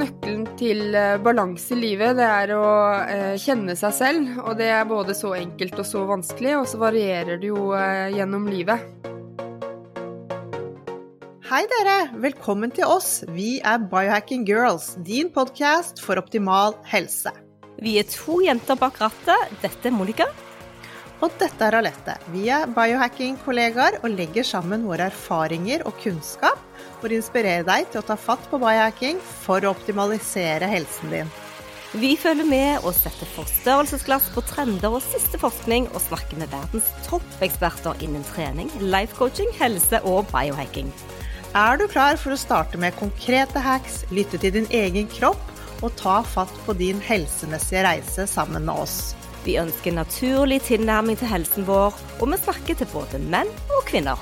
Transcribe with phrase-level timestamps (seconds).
[0.00, 2.68] Nøkkelen til eh, balanse i livet, det er å
[3.04, 4.38] eh, kjenne seg selv.
[4.46, 8.08] Og det er både så enkelt og så vanskelig, og så varierer det jo eh,
[8.14, 8.86] gjennom livet.
[11.50, 13.26] Hei dere, velkommen til oss.
[13.34, 17.34] Vi er Biohacking Girls, din podkast for optimal helse.
[17.82, 19.52] Vi er to jenter bak rattet.
[19.60, 20.30] Dette er Monica.
[21.20, 22.16] Og dette er Alette.
[22.32, 26.69] Vi er biohacking-kollegaer og legger sammen våre erfaringer og kunnskap
[27.00, 31.30] for å inspirere deg til å ta fatt på biohacking for å optimalisere helsen din.
[31.90, 36.86] Vi følger med og setter forstørrelsesglass på trender og siste forskning, og snakker med verdens
[37.08, 40.92] toppeksperter innen trening, life coaching, helse og biohacking.
[41.58, 45.42] Er du klar for å starte med konkrete hacks, lytte til din egen kropp
[45.82, 49.16] og ta fatt på din helsemessige reise sammen med oss?
[49.42, 54.20] Vi ønsker naturlig tilnærming til helsen vår, og vi snakker til både menn og kvinner.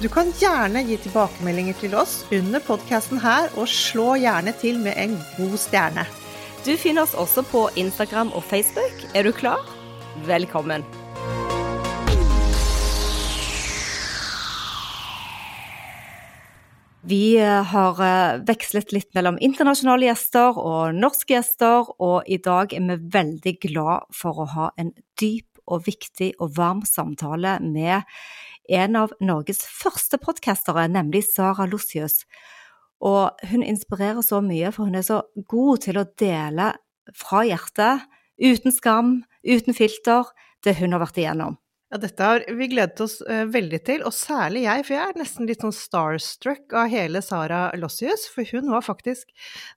[0.00, 4.96] Du kan gjerne gi tilbakemeldinger til oss under podkasten her, og slå gjerne til med
[4.98, 6.06] en god stjerne.
[6.64, 9.04] Du finner oss også på Instagram og Facebook.
[9.14, 9.60] Er du klar?
[10.26, 10.86] Velkommen.
[17.02, 22.72] Vi eh, har eh, vekslet litt mellom internasjonale gjester og norske gjester, og i dag
[22.72, 28.02] er vi veldig glad for å ha en dyp og viktig og varm samtale med
[28.72, 32.22] en av Norges første podkastere, nemlig Sara Lossius.
[33.02, 36.70] Og hun inspirerer så mye, for hun er så god til å dele
[37.18, 38.06] fra hjertet,
[38.42, 40.30] uten skam, uten filter,
[40.62, 41.58] det hun har vært igjennom.
[41.92, 45.18] Ja, dette har vi gledet oss uh, veldig til, og særlig jeg, for jeg er
[45.20, 49.28] nesten litt sånn starstruck av hele Sara Lossius, for hun var faktisk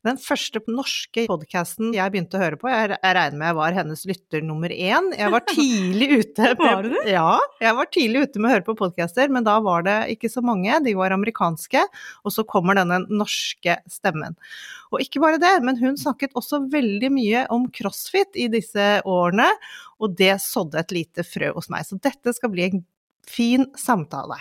[0.08, 2.70] den første norske podkasten jeg begynte å høre på.
[2.72, 5.10] Jeg, jeg regner med jeg var hennes lytter nummer én.
[5.12, 7.04] Jeg var tidlig ute med, Var du det?
[7.18, 7.34] Ja,
[7.66, 10.46] jeg var tidlig ute med å høre på podcaster, men da var det ikke så
[10.46, 11.84] mange, de var amerikanske,
[12.24, 14.40] og så kommer denne norske stemmen.
[14.96, 19.50] Og ikke bare det, men hun snakket også veldig mye om crossfit i disse årene,
[20.00, 21.86] og det sådde et lite frø hos meg.
[21.88, 22.86] Så dette skal bli en
[23.30, 24.38] fin samtale.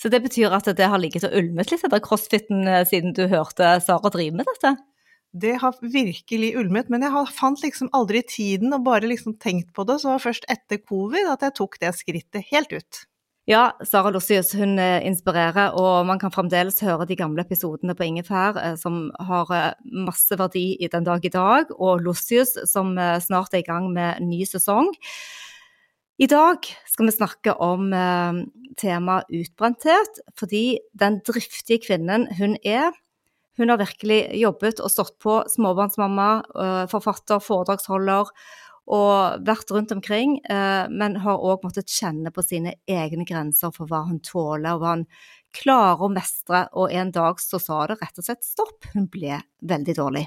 [0.00, 3.26] Så det betyr at det har ligget og ulmet litt etter crossfiten eh, siden du
[3.28, 4.76] hørte Sara drive med dette?
[5.36, 9.74] Det har virkelig ulmet, men jeg har- fant liksom aldri tiden og bare liksom tenkt
[9.76, 9.98] på det.
[10.00, 13.02] Så det var først etter covid at jeg tok det skrittet helt ut.
[13.46, 18.02] Ja, Sara Lossius hun eh, inspirerer, og man kan fremdeles høre de gamle episodene på
[18.08, 19.68] Ingefær eh, som har eh,
[20.02, 24.18] masse verdi i den dag i dag, og Lossius som snart er i gang med
[24.26, 24.90] ny sesong.
[26.18, 27.92] I dag skal vi snakke om
[28.80, 32.90] temaet utbrenthet, fordi den driftige kvinnen hun er,
[33.60, 36.30] hun har virkelig jobbet og stått på, småbarnsmamma,
[36.90, 38.32] forfatter, foredragsholder,
[38.86, 43.90] og vært rundt omkring, eh, men har òg måttet kjenne på sine egne grenser for
[43.90, 45.06] hva hun tåler, og hva hun
[45.56, 46.66] klarer å mestre.
[46.78, 48.86] Og en dag så sa det rett og slett stopp.
[48.94, 50.26] Hun ble veldig dårlig.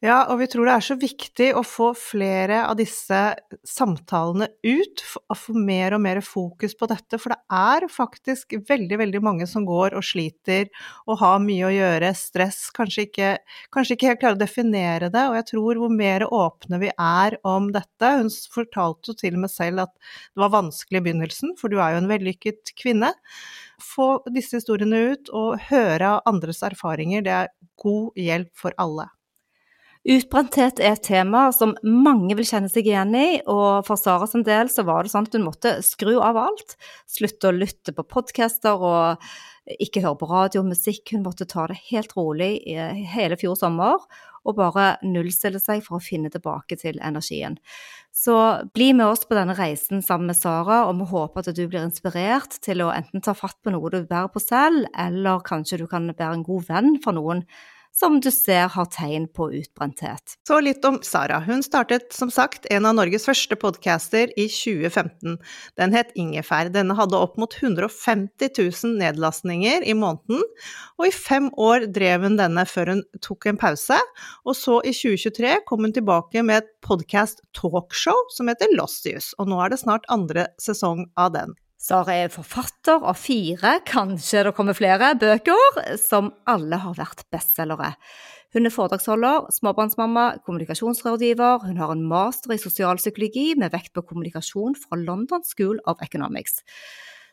[0.00, 3.18] Ja, og vi tror det er så viktig å få flere av disse
[3.68, 8.96] samtalene ut, og få mer og mer fokus på dette, for det er faktisk veldig,
[9.02, 10.70] veldig mange som går og sliter
[11.04, 13.34] og har mye å gjøre, stress, kanskje ikke,
[13.76, 17.36] kanskje ikke helt klarer å definere det, og jeg tror hvor mer åpne vi er
[17.44, 21.56] om dette Hun fortalte jo til og med selv at det var vanskelig i begynnelsen,
[21.60, 23.12] for du er jo en vellykket kvinne.
[23.84, 29.10] Få disse historiene ut og høre andres erfaringer, det er god hjelp for alle.
[30.08, 34.46] Utbrenthet er et tema som mange vil kjenne seg igjen i, og for Sara sin
[34.46, 36.78] del så var det sånn at hun måtte skru av alt.
[37.04, 39.20] Slutte å lytte på podcaster og
[39.76, 41.12] ikke høre på radio og musikk.
[41.12, 42.54] Hun måtte ta det helt rolig
[43.12, 44.00] hele fjor sommer
[44.48, 47.58] og bare nullstille seg for å finne tilbake til energien.
[48.08, 48.34] Så
[48.72, 51.84] bli med oss på denne reisen sammen med Sara, og vi håper at du blir
[51.84, 55.86] inspirert til å enten ta fatt på noe du bærer på selv, eller kanskje du
[55.92, 57.44] kan være en god venn for noen
[57.92, 60.36] som du ser har tegn på utbrenthet.
[60.48, 61.40] Så litt om Sara.
[61.44, 65.38] Hun startet som sagt en av Norges første podcaster i 2015.
[65.80, 66.70] Den het Ingefær.
[66.72, 70.44] Denne hadde opp mot 150 000 nedlastninger i måneden,
[70.98, 73.98] og i fem år drev hun denne før hun tok en pause.
[74.46, 79.50] Og så i 2023 kom hun tilbake med et podcast talkshow som heter Lossius, og
[79.50, 81.58] nå er det snart andre sesong av den.
[81.80, 87.94] Sara er forfatter av fire, kanskje det kommer flere, bøker som alle har vært bestselgere.
[88.52, 91.64] Hun er foredragsholder, småbarnsmamma, kommunikasjonsrådgiver.
[91.64, 96.60] Hun har en master i sosialpsykologi med vekt på kommunikasjon fra London School of Economics.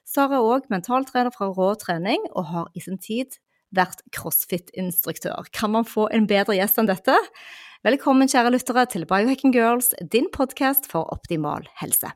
[0.08, 3.42] Sara er òg mentaltrener fra Rå trening, og har i sin tid
[3.76, 5.52] vært crossfit-instruktør.
[5.52, 7.20] Kan man få en bedre gjest enn dette?
[7.84, 12.16] Velkommen, kjære lyttere, til Biohacking Girls, din podkast for optimal helse.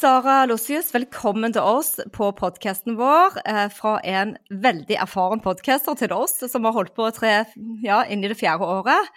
[0.00, 3.34] Sara Lossius, velkommen til oss på podkasten vår.
[3.44, 7.42] Eh, fra en veldig erfaren podcaster til oss som har holdt på tre,
[7.84, 9.10] ja, inn i det fjerde året.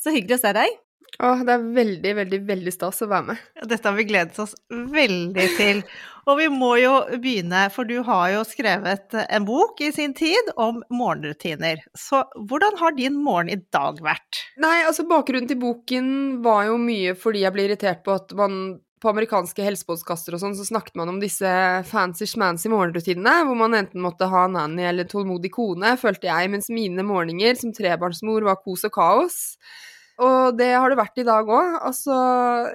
[0.00, 0.80] Så hyggelig å se deg.
[1.20, 3.44] Å, det er veldig, veldig, veldig stas å være med.
[3.68, 5.84] Dette har vi gledet oss veldig til.
[6.24, 10.54] Og vi må jo begynne, for du har jo skrevet en bok i sin tid
[10.56, 11.84] om morgenrutiner.
[11.92, 14.46] Så hvordan har din morgen i dag vært?
[14.62, 16.14] Nei, altså bakgrunnen til boken
[16.46, 18.62] var jo mye fordi jeg ble irritert på at man
[19.00, 21.50] på amerikanske helsepodkaster og sånn, så snakket man om disse
[21.88, 27.04] fancy-schmancy morgenrutinene, hvor man enten måtte ha nanny eller tålmodig kone, følte jeg, mens mine
[27.06, 29.40] morgener som trebarnsmor var kos og kaos.
[30.20, 31.76] Og det har det vært i dag òg.
[31.88, 32.14] Altså,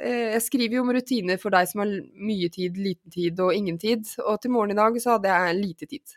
[0.01, 3.54] eh, jeg skriver jo om rutiner for deg som har mye tid, liten tid og
[3.54, 6.16] ingen tid, og til morgen i dag så hadde jeg lite tid.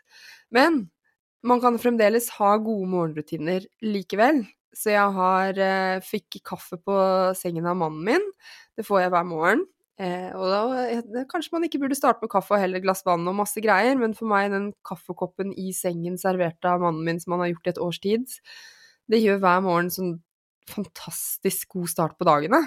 [0.49, 0.87] Men
[1.45, 4.41] man kan fremdeles ha gode morgenrutiner likevel.
[4.73, 6.97] Så jeg har, eh, fikk kaffe på
[7.35, 8.31] sengen av mannen min.
[8.75, 9.65] Det får jeg hver morgen.
[9.99, 13.27] Eh, og da, eh, kanskje man ikke burde starte med kaffe og heller glass vann
[13.27, 17.35] og masse greier, men for meg den kaffekoppen i sengen servert av mannen min som
[17.35, 18.37] han har gjort i et års tid,
[19.11, 20.13] det gjør hver morgen sånn
[20.69, 22.61] fantastisk god start på dagene.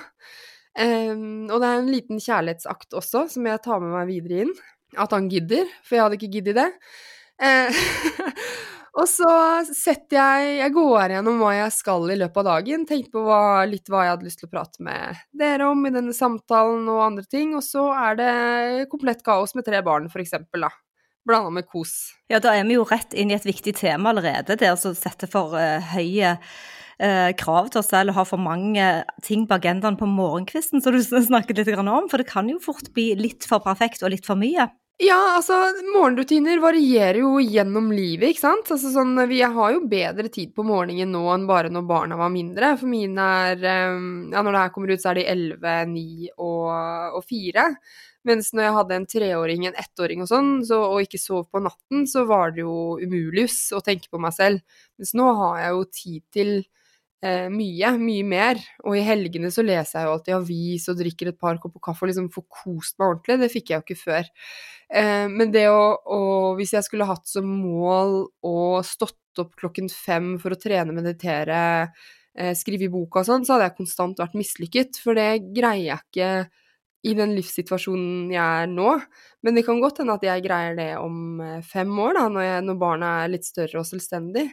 [0.77, 4.55] Eh, og det er en liten kjærlighetsakt også, som jeg tar med meg videre inn.
[5.01, 6.69] At han gidder, for jeg hadde ikke giddet det.
[7.41, 7.83] Eh,
[8.93, 9.29] Og så
[9.73, 12.85] setter jeg Jeg går gjennom hva jeg skal i løpet av dagen.
[12.89, 15.95] Tenker på hva, litt hva jeg hadde lyst til å prate med dere om i
[15.95, 17.57] denne samtalen og andre ting.
[17.57, 18.33] Og så er det
[18.93, 20.73] komplett kaos med tre barn, for eksempel, da.
[21.25, 22.13] Blanda med kos.
[22.33, 24.59] Ja, da er vi jo rett inn i et viktig tema allerede.
[24.59, 28.89] Det å sette for uh, høye uh, krav til oss selv og ha for mange
[29.25, 32.11] ting på agendaen på morgenkvisten, som du snakket litt om.
[32.11, 34.69] For det kan jo fort bli litt for perfekt og litt for mye.
[35.03, 35.57] Ja, altså,
[35.97, 38.69] morgenrutiner varierer jo gjennom livet, ikke sant.
[38.71, 42.31] Altså sånn, vi har jo bedre tid på morgenen nå enn bare når barna var
[42.31, 42.77] mindre.
[42.79, 46.31] For mine er ehm, Ja, når det her kommer ut, så er de 11, 9
[46.37, 46.69] og,
[47.19, 47.65] og 4.
[48.31, 51.65] Mens når jeg hadde en treåring, en ettåring og sånn, så, og ikke sov på
[51.65, 54.63] natten, så var det jo umulius å tenke på meg selv.
[55.01, 56.55] Mens nå har jeg jo tid til
[57.25, 58.61] eh, mye, mye mer.
[58.87, 62.07] Og i helgene så leser jeg jo alltid avis og drikker et par kopper kaffe
[62.07, 63.39] og liksom får kost meg ordentlig.
[63.43, 64.31] Det fikk jeg jo ikke før.
[64.93, 66.23] Eh, men det å, å,
[66.59, 71.63] Hvis jeg skulle hatt som mål å stått opp klokken fem for å trene, meditere,
[72.37, 75.01] eh, skrive i boka og sånn, så hadde jeg konstant vært mislykket.
[75.01, 76.33] For det greier jeg ikke
[77.03, 78.95] i den livssituasjonen jeg er nå.
[79.43, 82.47] Men det kan godt hende at jeg greier det om eh, fem år, da, når,
[82.47, 84.47] jeg, når barna er litt større og selvstendig.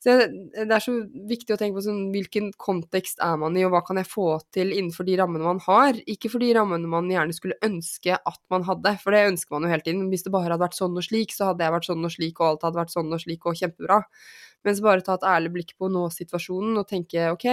[0.00, 0.94] Så det er så
[1.28, 4.38] viktig å tenke på sånn, hvilken kontekst er man i, og hva kan jeg få
[4.54, 5.98] til innenfor de rammene man har.
[6.08, 9.66] Ikke for de rammene man gjerne skulle ønske at man hadde, for det ønsker man
[9.66, 10.06] jo hele tiden.
[10.08, 12.40] Hvis det bare hadde vært sånn og slik, så hadde jeg vært sånn og slik,
[12.40, 13.98] og alt hadde vært sånn og slik og kjempebra.
[14.64, 17.46] Mens bare ta et ærlig blikk på nå-situasjonen og tenke ok,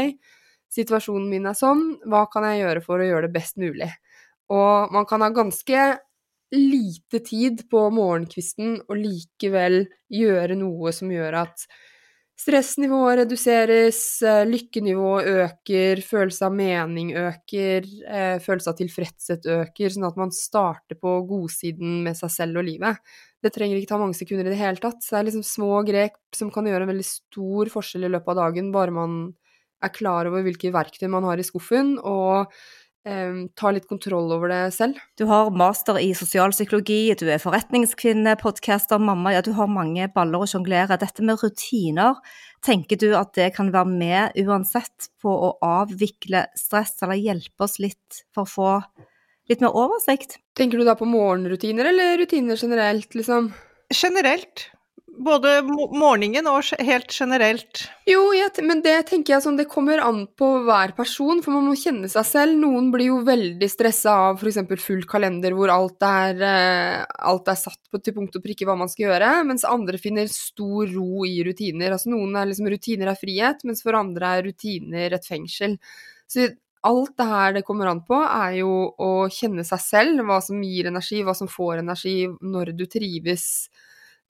[0.72, 3.92] situasjonen min er sånn, hva kan jeg gjøre for å gjøre det best mulig?
[4.56, 5.84] Og man kan ha ganske
[6.56, 9.82] lite tid på morgenkvisten og likevel
[10.16, 11.68] gjøre noe som gjør at
[12.38, 20.06] Stressnivået reduseres, eh, lykkenivået øker, følelse av mening øker, eh, følelse av tilfredshet øker, sånn
[20.06, 23.02] at man starter på godsiden med seg selv og livet.
[23.42, 25.02] Det trenger ikke ta mange sekunder i det hele tatt.
[25.02, 28.30] Så Det er liksom små grep som kan gjøre en veldig stor forskjell i løpet
[28.30, 29.34] av dagen, bare man
[29.82, 32.52] er klar over hvilke verktøy man har i skuffen, og
[33.58, 35.00] ta litt kontroll over det selv.
[35.20, 39.34] Du har master i sosialpsykologi, du er forretningskvinne, podcaster, mamma.
[39.36, 41.00] Ja, du har mange baller å sjonglere.
[41.00, 42.20] Dette med rutiner,
[42.66, 47.80] tenker du at det kan være med uansett på å avvikle stress, eller hjelpe oss
[47.84, 48.72] litt for å få
[49.48, 50.40] litt mer oversikt?
[50.58, 53.54] Tenker du da på morgenrutiner, eller rutiner generelt, liksom?
[53.94, 54.68] Generelt.
[55.18, 57.80] Både morgenen og helt generelt?
[58.06, 58.22] Jo,
[58.62, 62.10] men det tenker jeg sånn, det kommer an på hver person, for man må kjenne
[62.12, 62.58] seg selv.
[62.62, 64.60] Noen blir jo veldig stressa av f.eks.
[64.84, 68.78] full kalender hvor alt er, eh, alt er satt på til punkt og prikke hva
[68.78, 71.98] man skal gjøre, mens andre finner stor ro i rutiner.
[71.98, 75.80] Altså noen er liksom rutiner er frihet, mens for andre er rutiner et fengsel.
[76.30, 76.52] Så
[76.86, 78.72] alt det her det kommer an på, er jo
[79.02, 83.50] å kjenne seg selv, hva som gir energi, hva som får energi, når du trives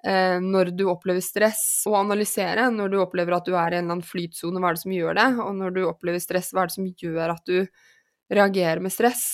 [0.07, 3.85] eh, når du opplever stress, og analysere når du opplever at du er i en
[3.85, 6.63] eller annen flytsone, hva er det som gjør det, og når du opplever stress, hva
[6.63, 7.59] er det som gjør at du
[8.33, 9.25] reagerer med stress.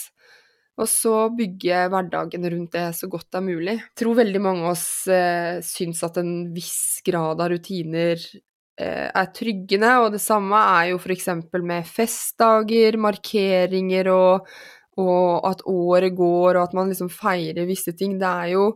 [0.81, 3.75] Og så bygge hverdagen rundt det så godt det er mulig.
[3.77, 9.09] Jeg tror veldig mange av oss eh, syns at en viss grad av rutiner eh,
[9.09, 11.29] er tryggende, og det samme er jo f.eks.
[11.61, 14.49] med festdager, markeringer og,
[14.97, 18.17] og at året går, og at man liksom feirer visse ting.
[18.17, 18.67] Det er jo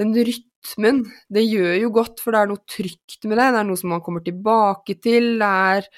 [0.00, 1.04] den rytmen.
[1.30, 3.48] Det gjør jo godt, for det er noe trygt med det.
[3.54, 5.34] Det er noe som man kommer tilbake til.
[5.40, 5.88] Det er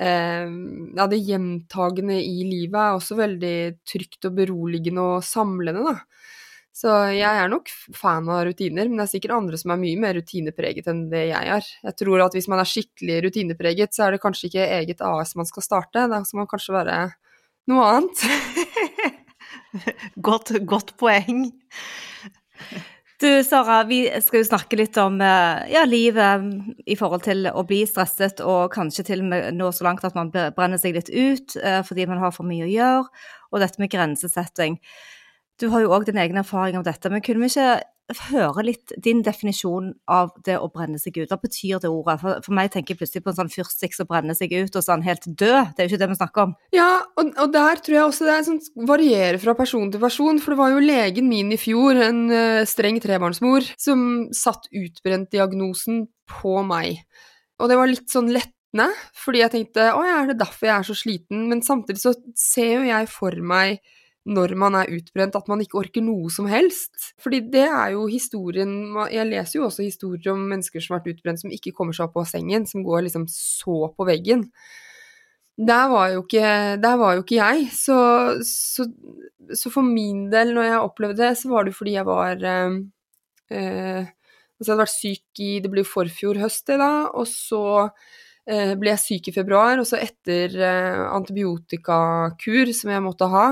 [0.00, 0.54] eh,
[0.98, 3.56] ja, det gjentagende i livet er også veldig
[3.86, 5.98] trygt og beroligende og samlende, da.
[6.74, 9.98] Så jeg er nok fan av rutiner, men det er sikkert andre som er mye
[10.02, 11.68] mer rutinepreget enn det jeg er.
[11.86, 15.36] Jeg tror at hvis man er skikkelig rutinepreget, så er det kanskje ikke eget AS
[15.38, 16.96] man skal starte, da skal man kanskje være
[17.70, 18.24] noe annet.
[20.28, 21.46] godt, godt poeng.
[23.24, 26.42] Du Sara, vi skal jo snakke litt om eh, ja, livet
[26.84, 30.12] i forhold til å bli stresset, og kanskje til og med nå så langt at
[30.18, 33.80] man brenner seg litt ut eh, fordi man har for mye å gjøre, og dette
[33.80, 34.76] med grensesetting.
[35.60, 37.82] Du har jo òg din egen erfaring om dette, men kunne vi ikke
[38.28, 41.30] høre litt din definisjon av det å brenne seg ut.
[41.30, 42.18] Hva betyr det ordet?
[42.20, 44.84] For, for meg tenker jeg plutselig på en sånn fyrstikk som brenner seg ut, og
[44.84, 45.72] sånn helt død.
[45.72, 46.52] Det er jo ikke det vi snakker om.
[46.76, 50.42] Ja, og, og der tror jeg også det sånn, varierer fra person til person.
[50.42, 54.04] For det var jo legen min i fjor, en uh, streng trebarnsmor, som
[54.36, 57.00] satt utbrent-diagnosen på meg.
[57.62, 60.76] Og det var litt sånn lettende, fordi jeg tenkte å ja, er det derfor jeg
[60.76, 61.48] er så sliten?
[61.48, 63.78] Men samtidig så ser jo jeg for meg
[64.24, 67.12] når man er utbrent, at man ikke orker noe som helst.
[67.20, 71.18] Fordi det er jo historien Jeg leser jo også historier om mennesker som har vært
[71.18, 74.48] utbrent, som ikke kommer seg opp av sengen, som går liksom så på veggen.
[75.54, 77.68] Der var jo ikke, var jo ikke jeg.
[77.76, 77.96] Så,
[78.48, 78.88] så,
[79.52, 82.82] så, for min del, når jeg opplevde det, så var det fordi jeg var eh,
[83.54, 84.12] eh,
[84.54, 87.62] Altså, jeg hadde vært syk i Det ble jo forfjor høst, det da, og så
[88.46, 93.48] eh, ble jeg syk i februar, og så etter eh, antibiotikakur som jeg måtte ha,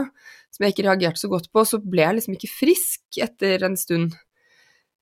[0.52, 3.78] som jeg ikke reagerte så godt på, så ble jeg liksom ikke frisk etter en
[3.80, 4.14] stund.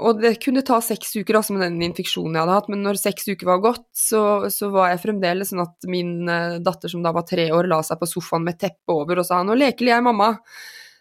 [0.01, 3.01] Og det kunne ta seks uker altså med den infeksjonen jeg hadde hatt, men når
[3.03, 7.03] seks uker var gått, så, så var jeg fremdeles sånn at min uh, datter som
[7.05, 9.91] da var tre år, la seg på sofaen med teppet over og sa 'nå leker
[9.93, 10.39] jeg, mamma'.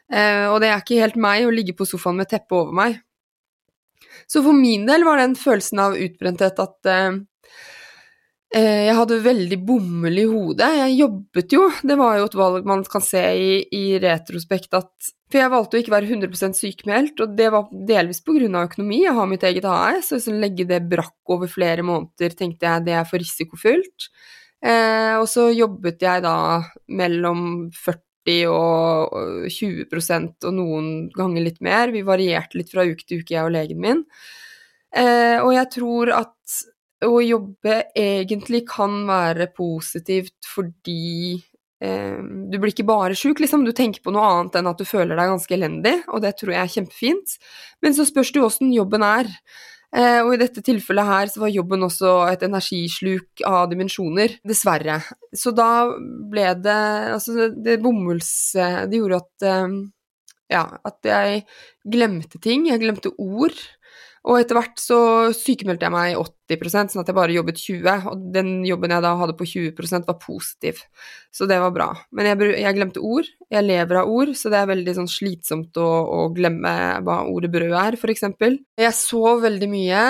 [0.09, 2.97] Eh, og det er ikke helt meg å ligge på sofaen med teppet over meg.
[4.27, 7.11] Så for min del var den følelsen av utbrenthet at Eh,
[8.49, 10.69] jeg hadde veldig bomull i hodet.
[10.79, 15.09] Jeg jobbet jo, det var jo et valg man kan se i, i retrospekt at
[15.29, 18.49] For jeg valgte å ikke være 100% sykemeldt, og det var delvis pga.
[18.63, 19.03] økonomi.
[19.03, 22.87] Jeg har mitt eget AS, så å legge det brakk over flere måneder tenkte jeg
[22.87, 24.09] det er for risikofylt.
[24.65, 26.35] Eh, og så jobbet jeg da
[26.91, 31.93] mellom 40 og 20% og noen ganger litt mer.
[31.93, 34.03] Vi varierte litt fra uke til uke, jeg og legen min.
[34.89, 36.59] Eh, og jeg tror at
[37.05, 41.37] å jobbe egentlig kan være positivt fordi
[41.83, 43.63] eh, du blir ikke bare sjuk, liksom.
[43.63, 46.55] Du tenker på noe annet enn at du føler deg ganske elendig, og det tror
[46.55, 47.35] jeg er kjempefint.
[47.85, 49.31] Men så spørs det jo åssen jobben er.
[49.95, 54.99] Eh, og i dette tilfellet her så var jobben også et energisluk av dimensjoner, dessverre.
[55.33, 55.87] Så da
[56.29, 56.81] ble det
[57.15, 58.51] Altså, det, det bomulls...
[58.53, 59.79] Det gjorde at eh,
[60.49, 61.43] Ja, at jeg
[61.85, 62.67] glemte ting.
[62.69, 63.57] Jeg glemte ord.
[64.29, 65.00] Og etter hvert så
[65.33, 69.13] sykemeldte jeg meg 80% sånn at jeg bare jobbet 20 og den jobben jeg da
[69.17, 70.83] hadde på 20% var positiv.
[71.33, 71.88] Så det var bra.
[72.13, 73.29] Men jeg, jeg, glemte ord.
[73.50, 76.74] Jeg lever av ord, så det er veldig sånn slitsomt å, å glemme
[77.05, 78.27] hva ordet brød er, f.eks.
[78.77, 80.03] Jeg sov veldig mye.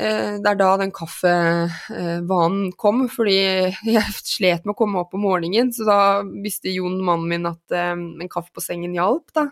[0.00, 3.36] Eh, det er da den kaffevanen kom, fordi
[3.96, 7.76] jeg slet med å komme opp om morgenen, så da visste Jon, mannen min, at
[7.76, 9.50] eh, en kaffe på sengen hjalp, da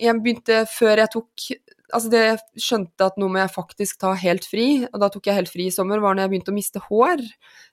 [0.00, 1.46] jeg begynte før jeg tok
[1.92, 5.28] Altså, det jeg skjønte at nå må jeg faktisk ta helt fri, og da tok
[5.28, 7.22] jeg helt fri i sommer, var når jeg begynte å miste hår.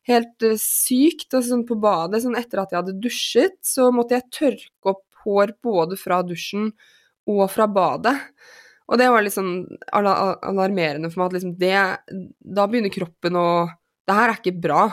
[0.09, 1.29] Helt uh, sykt.
[1.31, 5.03] Altså, sånn på badet, sånn etter at jeg hadde dusjet, så måtte jeg tørke opp
[5.25, 6.71] hår både fra dusjen
[7.27, 8.15] og fra badet.
[8.87, 11.79] Og det var litt sånn alarmerende for meg at liksom det
[12.55, 13.47] Da begynner kroppen å
[14.07, 14.85] Det her er ikke bra.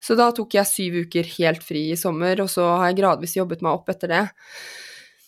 [0.00, 3.36] Så da tok jeg syv uker helt fri i sommer, og så har jeg gradvis
[3.36, 4.22] jobbet meg opp etter det.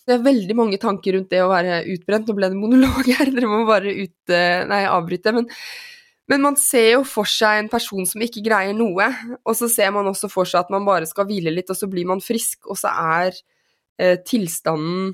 [0.03, 2.27] Det er veldig mange tanker rundt det å være utbrent.
[2.27, 4.35] Nå ble det monolog her, dere må bare ut,
[4.69, 5.33] nei, avbryte.
[5.35, 5.47] Men,
[6.31, 9.09] men, man ser jo for seg en person som ikke greier noe,
[9.43, 11.89] og så ser man også for seg at man bare skal hvile litt, og så
[11.91, 13.39] blir man frisk, og så er
[14.01, 15.13] eh, tilstanden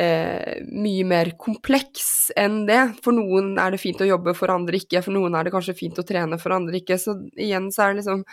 [0.00, 2.82] eh, mye mer kompleks enn det.
[3.04, 5.02] For noen er det fint å jobbe, for andre ikke.
[5.06, 6.98] For noen er det kanskje fint å trene, for andre ikke.
[7.00, 8.26] Så igjen så er det liksom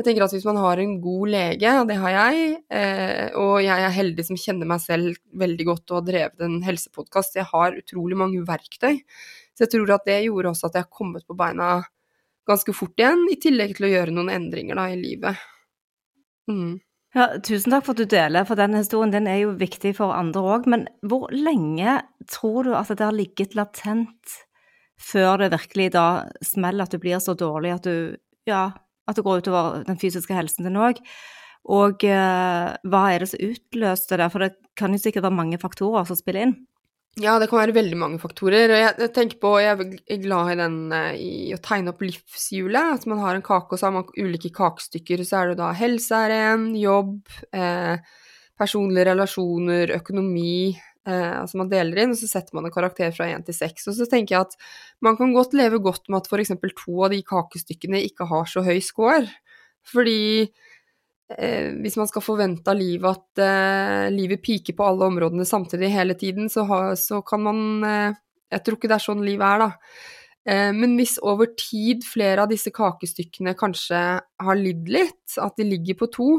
[0.00, 3.60] jeg tenker at hvis man har en god lege, og det har jeg, eh, og
[3.60, 7.48] jeg er heldig som kjenner meg selv veldig godt og har drevet en helsepodkast, jeg
[7.50, 9.02] har utrolig mange verktøy.
[9.52, 11.82] Så jeg tror at det gjorde også at jeg har kommet på beina
[12.48, 15.44] ganske fort igjen, i tillegg til å gjøre noen endringer da i livet.
[16.48, 16.78] Mm.
[17.14, 20.16] Ja, tusen takk for at du deler, for den historien den er jo viktig for
[20.16, 20.68] andre òg.
[20.70, 24.38] Men hvor lenge tror du at det har ligget latent
[25.00, 26.06] før det virkelig da
[26.44, 28.16] smeller, at du blir så dårlig at du
[28.48, 28.70] ja,
[29.10, 31.02] at det går utover den fysiske helsen din òg?
[31.70, 34.28] Og eh, hva er det som utløste det?
[34.32, 36.58] For det kan jo sikkert være mange faktorer som spiller inn.
[37.18, 38.70] Ja, det kan være veldig mange faktorer.
[38.70, 42.04] Og jeg, jeg tenker på, jeg er glad i den eh, i å tegne opp
[42.04, 43.00] livshjulet.
[43.00, 45.24] At man har en kake, og så har man ulike kakestykker.
[45.26, 47.18] Så er det da helse er en, jobb,
[47.52, 47.98] eh,
[48.60, 50.78] personlige relasjoner, økonomi.
[51.08, 53.88] Eh, altså man deler inn, og så setter man en karakter fra én til seks.
[53.88, 54.58] Og så tenker jeg at
[55.04, 56.52] man kan godt leve godt med at f.eks.
[56.82, 59.24] to av de kakestykkene ikke har så høy score.
[59.88, 65.48] Fordi eh, hvis man skal forvente av livet at eh, livet piker på alle områdene
[65.48, 68.18] samtidig hele tiden, så, ha, så kan man eh,
[68.50, 69.70] Jeg tror ikke det er sånn livet er, da.
[70.50, 75.68] Eh, men hvis over tid flere av disse kakestykkene kanskje har lidd litt, at de
[75.68, 76.30] ligger på to,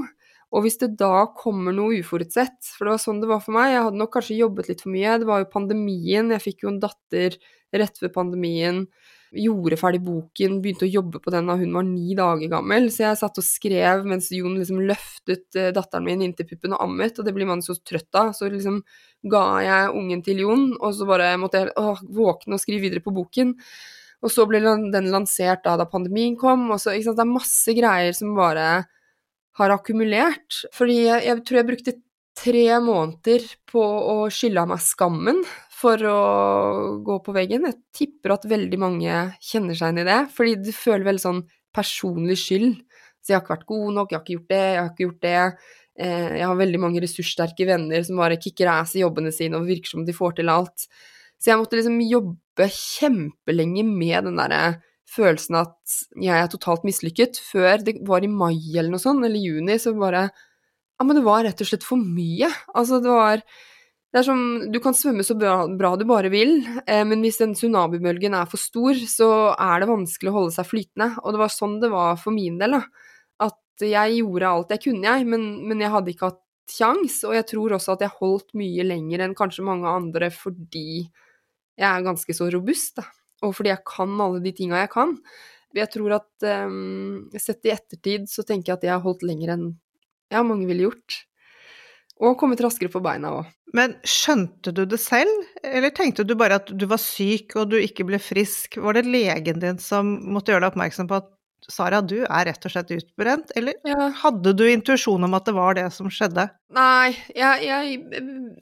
[0.51, 3.71] og hvis det da kommer noe uforutsett, for det var sånn det var for meg,
[3.71, 6.73] jeg hadde nok kanskje jobbet litt for mye, det var jo pandemien, jeg fikk jo
[6.73, 7.37] en datter
[7.71, 8.83] rett ved pandemien,
[9.31, 12.89] gjorde ferdig boken, begynte å jobbe på den da hun var ni dager gammel.
[12.91, 16.83] Så jeg satt og skrev mens Jon liksom løftet uh, datteren min inntil puppen og
[16.83, 18.33] ammet, og det blir man så trøtt av.
[18.35, 18.81] Så liksom
[19.31, 23.03] ga jeg ungen til Jon, og så bare måtte jeg å, våkne og skrive videre
[23.05, 23.55] på boken.
[24.21, 27.37] Og så ble den lansert da, da pandemien kom, og så ikke sant, Det er
[27.39, 28.67] masse greier som bare
[29.59, 30.61] har akkumulert.
[30.75, 31.97] Fordi jeg, jeg tror jeg brukte
[32.41, 35.41] tre måneder på å skylle av meg skammen
[35.81, 36.21] for å
[37.03, 37.67] gå på veggen.
[37.67, 41.43] Jeg tipper at veldig mange kjenner seg inn i det, fordi du føler veldig sånn
[41.75, 42.81] personlig skyld.
[43.21, 45.07] Så jeg har ikke vært god nok, jeg har ikke gjort det, jeg har ikke
[45.07, 45.39] gjort det.
[46.01, 49.67] Eh, jeg har veldig mange ressurssterke venner som bare kicker ass i jobbene sine og
[49.69, 50.87] virker som de får til alt.
[51.41, 54.63] Så jeg måtte liksom jobbe kjempelenge med den derre
[55.11, 59.41] følelsen at jeg er totalt mislykket, før det var i mai eller noe sånt, eller
[59.41, 60.29] juni, så bare
[61.01, 62.45] Ja, men det var rett og slett for mye.
[62.77, 63.41] Altså, det var
[64.11, 67.39] det er som Du kan svømme så bra, bra du bare vil, eh, men hvis
[67.39, 71.13] den tsunamibølgen er for stor, så er det vanskelig å holde seg flytende.
[71.23, 73.07] Og det var sånn det var for min del, da.
[73.47, 76.43] At jeg gjorde alt jeg kunne, jeg, men, men jeg hadde ikke hatt
[76.75, 77.21] kjangs.
[77.29, 81.05] Og jeg tror også at jeg holdt mye lenger enn kanskje mange andre fordi
[81.79, 83.07] jeg er ganske så robust, da.
[83.41, 85.15] Og fordi jeg kan alle de tinga jeg kan.
[85.75, 89.55] Jeg tror at um, sett i ettertid så tenker jeg at jeg har holdt lenger
[89.55, 89.67] enn
[90.31, 91.21] ja, mange ville gjort.
[92.21, 93.49] Og kommet raskere på beina òg.
[93.75, 95.31] Men skjønte du det selv,
[95.63, 98.77] eller tenkte du bare at du var syk og du ikke ble frisk?
[98.83, 101.29] Var det legen din som måtte gjøre deg oppmerksom på at
[101.69, 104.07] Sara, du er rett og slett utbrent, eller ja.
[104.23, 106.47] hadde du intuisjon om at det var det som skjedde?
[106.73, 107.99] Nei, jeg Jeg,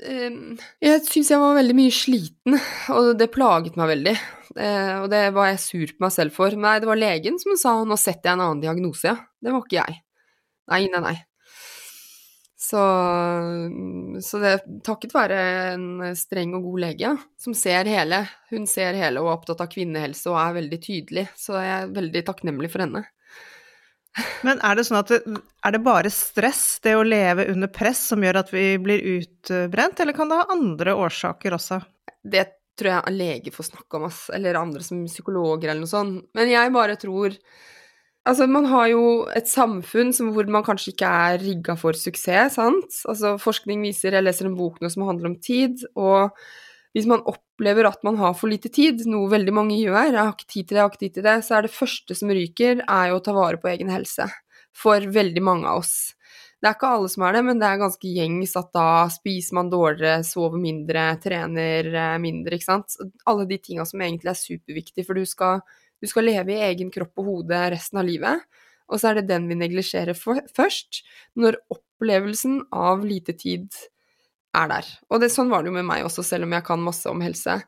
[0.01, 2.59] jeg, jeg syns jeg var veldig mye sliten,
[2.95, 4.17] og det plaget meg veldig.
[4.59, 6.53] Og det var jeg sur på meg selv for.
[6.57, 9.17] Nei, det var legen som sa 'nå setter jeg en annen diagnose', ja.
[9.39, 10.01] Det var ikke jeg.
[10.69, 11.17] Nei, nei, nei.
[12.69, 12.81] Så,
[14.21, 15.37] så, det takket være
[15.73, 15.85] en
[16.17, 18.19] streng og god lege som ser hele.
[18.51, 21.95] Hun ser hele og er opptatt av kvinnehelse og er veldig tydelig, så jeg er
[21.95, 23.01] veldig takknemlig for henne.
[24.45, 25.19] Men er det sånn at det,
[25.65, 30.01] er det bare stress, det å leve under press, som gjør at vi blir utbrent,
[30.03, 31.81] eller kan det ha andre årsaker også?
[32.21, 32.45] Det
[32.79, 36.29] tror jeg leger får snakke om, eller andre som psykologer eller noe sånt.
[36.37, 37.35] Men jeg bare tror
[38.29, 42.59] Altså, man har jo et samfunn som, hvor man kanskje ikke er rigga for suksess,
[42.59, 42.99] sant.
[43.09, 46.35] Altså, forskning viser Jeg leser en bok nå som handler om tid, og
[46.93, 50.35] hvis man opplever at man har for lite tid, noe veldig mange gjør, jeg har
[50.35, 52.35] ikke tid til det, jeg har ikke tid til det, så er det første som
[52.37, 54.29] ryker, er jo å ta vare på egen helse.
[54.77, 55.95] For veldig mange av oss.
[56.59, 59.55] Det er ikke alle som er det, men det er ganske gjengs at da spiser
[59.57, 62.97] man dårligere, sover mindre, trener eh, mindre, ikke sant.
[63.31, 65.63] Alle de tinga som egentlig er superviktige, for du skal
[65.99, 68.43] du skal leve i egen kropp og hode resten av livet,
[68.89, 71.03] og så er det den vi neglisjerer først,
[71.37, 73.69] når opplevelsen av lite tid
[74.57, 74.87] er der.
[75.13, 77.21] Og det, sånn var det jo med meg også, selv om jeg kan masse om
[77.21, 77.59] helse.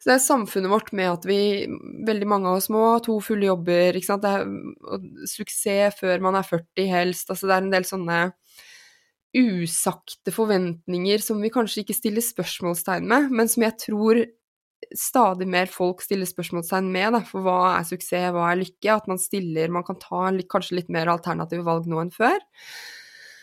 [0.00, 1.68] Så det er samfunnet vårt med at vi,
[2.08, 4.24] veldig mange av oss må ha to fulle jobber, ikke sant.
[4.24, 7.28] Det er suksess før man er 40 helst.
[7.30, 8.22] Altså det er en del sånne
[9.32, 14.24] usagte forventninger som vi kanskje ikke stiller spørsmålstegn med, men som jeg tror
[14.98, 18.96] stadig mer folk stiller spørsmålstegn med, da, for hva er suksess, hva er lykke?
[18.96, 22.38] At man stiller Man kan ta kanskje litt mer alternative valg nå enn før.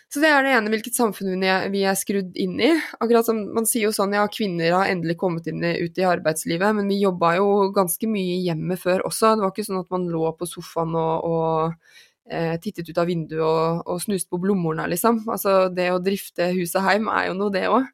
[0.10, 2.72] Så det er det ene hvilket samfunn vi er skrudd inn i.
[2.98, 6.74] Akkurat som man sier jo sånn ja, kvinner har endelig kommet inn, ut i arbeidslivet,
[6.80, 9.36] men vi jobba jo ganske mye hjemme før også.
[9.36, 13.06] Det var ikke sånn at man lå på sofaen og, og eh, tittet ut av
[13.10, 15.22] vinduet og, og snuste på blomstene, liksom.
[15.30, 17.86] Altså det å drifte huset hjem er jo noe, det òg.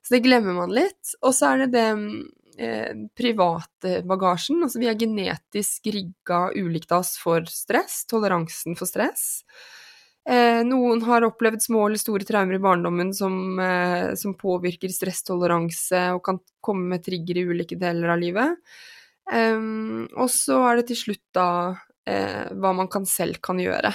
[0.00, 1.16] Så det glemmer man litt.
[1.20, 1.88] Og så er det det
[2.58, 4.62] eh, privatbagasjen.
[4.66, 9.44] Altså vi er genetisk rigga ulikt oss for stress, toleransen for stress.
[10.28, 16.02] Eh, noen har opplevd små eller store traumer i barndommen som, eh, som påvirker stresstoleranse
[16.12, 18.58] og kan komme med trigger i ulike deler av livet.
[19.28, 21.48] Um, og så er det til slutt da
[22.08, 23.90] eh, hva man kan selv kan gjøre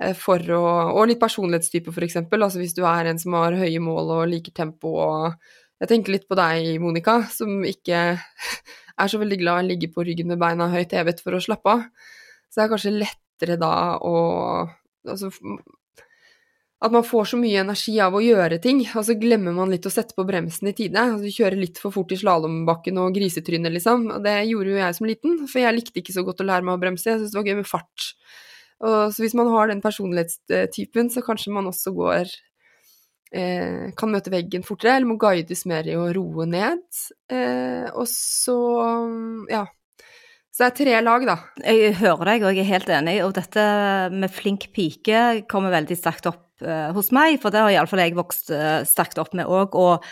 [0.00, 0.60] eh, å
[0.96, 2.42] Og litt personlighetstype, for eksempel.
[2.42, 5.36] Altså hvis du er en som har høye mål og liker tempo og
[5.80, 8.00] Jeg tenker litt på deg, Monica, som ikke
[9.00, 11.42] er så veldig glad i å ligge på ryggen med beina høyt hevet for å
[11.42, 11.86] slappe av.
[12.50, 14.16] Så det er kanskje lettere da å
[15.00, 15.30] Altså
[16.80, 19.84] at man får så mye energi av å gjøre ting, og så glemmer man litt
[19.84, 20.96] å sette på bremsen i tide.
[20.96, 24.06] Altså, du kjører litt for fort i slalåmbakken og grisetrynet, liksom.
[24.14, 26.64] Og det gjorde jo jeg som liten, for jeg likte ikke så godt å lære
[26.64, 27.04] meg å bremse.
[27.10, 28.06] Jeg syntes det var gøy med fart.
[28.80, 32.32] Og, så hvis man har den personlighetstypen, så kanskje man også går
[33.32, 36.86] eh, Kan møte veggen fortere, eller må guides mer i å roe ned.
[37.30, 38.58] Eh, og så,
[39.50, 39.66] ja
[40.50, 41.36] så det er tre lag, da.
[41.62, 43.20] Jeg hører deg, og jeg er helt enig.
[43.22, 43.62] Og dette
[44.12, 48.16] med flink pike kommer veldig sterkt opp eh, hos meg, for det har iallfall jeg
[48.18, 49.78] vokst uh, sterkt opp med òg.
[49.78, 50.04] Og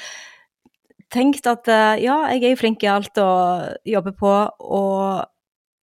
[1.11, 4.33] tenkt at uh, ja, jeg er jo flink i alt og jobber på,
[4.78, 5.26] og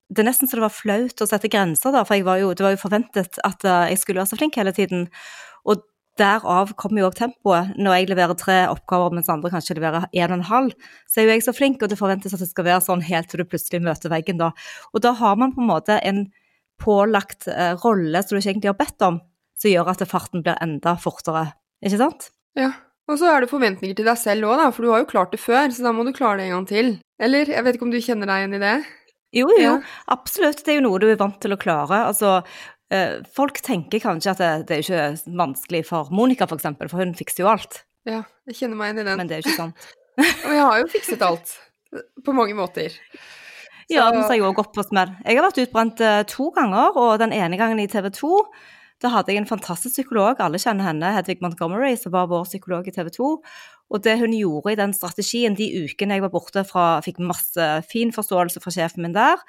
[0.07, 2.63] det er nesten så det var flaut å sette grenser, da, for var jo, det
[2.63, 5.09] var jo forventet at jeg skulle være så flink hele tiden.
[5.65, 5.83] Og
[6.19, 7.73] Derav kommer jo òg tempoet.
[7.75, 11.27] Når jeg leverer tre oppgaver mens andre kanskje leverer én og en halv, så er
[11.27, 13.49] jo jeg så flink, og det forventes at det skal være sånn helt til du
[13.51, 14.53] plutselig møter veggen, da.
[14.93, 16.25] Og da har man på en måte en
[16.81, 19.21] pålagt eh, rolle som du ikke egentlig har bedt om,
[19.59, 21.49] som gjør at farten blir enda fortere,
[21.83, 22.29] ikke sant?
[22.59, 22.73] Ja.
[23.05, 25.35] Og så er det forventninger til deg selv òg, da, for du har jo klart
[25.35, 26.87] det før, så da må du klare det en gang til.
[27.21, 27.51] Eller?
[27.53, 28.77] Jeg vet ikke om du kjenner deg igjen i det?
[29.35, 29.75] Jo, jo, ja.
[30.13, 30.63] absolutt.
[30.63, 32.05] Det er jo noe du er vant til å klare.
[32.07, 32.39] Altså,
[33.35, 37.01] folk tenker kanskje at det, det er ikke vanskelig for Monica, f.eks., for, eksempel, for
[37.01, 37.79] hun fikser jo alt.
[38.05, 39.17] Ja, jeg kjenner meg inn i den.
[39.17, 39.87] Men det er jo ikke sant.
[40.45, 41.55] Og jeg har jo fikset alt.
[42.25, 42.93] På mange måter.
[42.93, 43.93] Så...
[43.93, 45.11] Ja, så har jeg òg gått på smell.
[45.25, 48.39] Jeg har vært utbrent uh, to ganger, og den ene gangen i TV 2
[49.03, 52.87] da hadde jeg en fantastisk psykolog, alle kjenner henne, Hedvig Montgomery, som var vår psykolog
[52.87, 53.31] i TV 2.
[53.91, 57.67] Og det hun gjorde i den strategien de ukene jeg var borte fra, fikk masse
[57.91, 59.43] fin forståelse fra sjefen min der,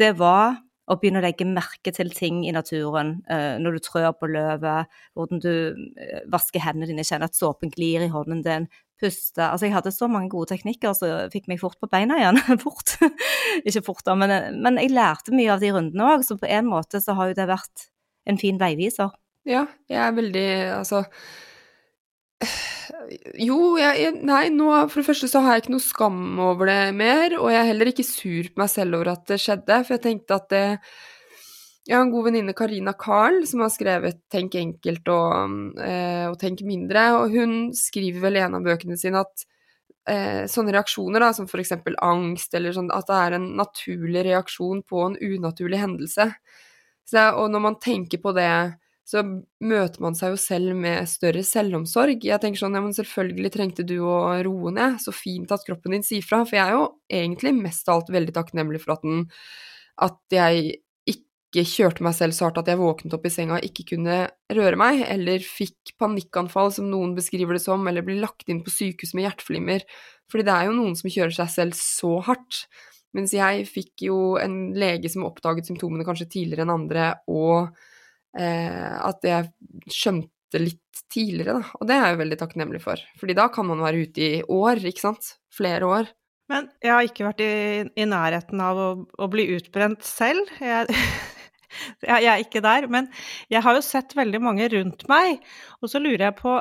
[0.00, 3.20] det var og begynne å legge merke til ting i naturen.
[3.30, 7.72] Uh, når du trør på løvet, hvordan du uh, vasker hendene dine, kjenner at såpen
[7.72, 8.66] glir i hånden din,
[9.02, 12.38] puste Altså, jeg hadde så mange gode teknikker så fikk meg fort på beina igjen.
[12.64, 12.96] fort.
[13.66, 16.68] Ikke fort, da, men, men, jeg lærte mye av de rundene òg, så på en
[16.70, 17.88] måte så har jo det vært
[18.30, 19.10] en fin veiviser.
[19.48, 21.00] Ja, jeg er veldig Altså
[23.48, 26.70] jo, jeg, jeg, Nei, nå for det første så har jeg ikke noe skam over
[26.70, 29.80] det mer, og jeg er heller ikke sur på meg selv over at det skjedde,
[29.84, 30.66] for jeg tenkte at det
[31.82, 36.36] Jeg har en god venninne, Karina Carl, som har skrevet 'Tenk enkelt' og, eh, og
[36.38, 39.46] 'Tenk mindre', og hun skriver vel i en av bøkene sine at
[40.08, 44.82] eh, sånne reaksjoner, da, som eksempel angst, eller sånn, at det er en naturlig reaksjon
[44.86, 46.28] på en unaturlig hendelse.
[47.04, 51.42] Så, og når man tenker på det så møter man seg jo selv med større
[51.46, 52.22] selvomsorg.
[52.22, 55.96] Jeg tenker sånn, ja, men selvfølgelig trengte du å roe ned, så fint at kroppen
[55.96, 56.44] din sier fra.
[56.46, 59.26] For jeg er jo egentlig mest av alt veldig takknemlig for at, den,
[60.06, 60.78] at jeg
[61.10, 64.22] ikke kjørte meg selv så hardt at jeg våknet opp i senga og ikke kunne
[64.54, 68.72] røre meg, eller fikk panikkanfall, som noen beskriver det som, eller blir lagt inn på
[68.72, 69.84] sykehus med hjerteflimmer.
[70.32, 72.64] Fordi det er jo noen som kjører seg selv så hardt.
[73.12, 77.74] Mens jeg fikk jo en lege som oppdaget symptomene kanskje tidligere enn andre, og
[78.32, 79.50] at jeg
[79.92, 81.76] skjønte litt tidligere, da.
[81.80, 83.00] Og det er jeg veldig takknemlig for.
[83.20, 85.34] Fordi da kan man være ute i år, ikke sant.
[85.52, 86.10] Flere år.
[86.52, 87.52] Men jeg har ikke vært i,
[87.96, 90.50] i nærheten av å, å, bli utbrent selv.
[90.60, 90.88] Jeg,
[92.04, 92.84] jeg, er ikke der.
[92.92, 93.06] Men
[93.48, 95.38] jeg har jo sett veldig mange rundt meg,
[95.80, 96.58] og så lurer jeg på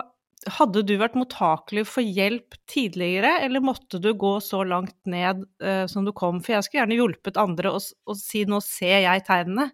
[0.55, 5.83] hadde du vært mottakelig for hjelp tidligere, eller måtte du gå så langt ned uh,
[5.91, 6.39] som du kom?
[6.39, 9.67] For jeg skulle gjerne hjulpet andre og si 'nå ser jeg tegnene'.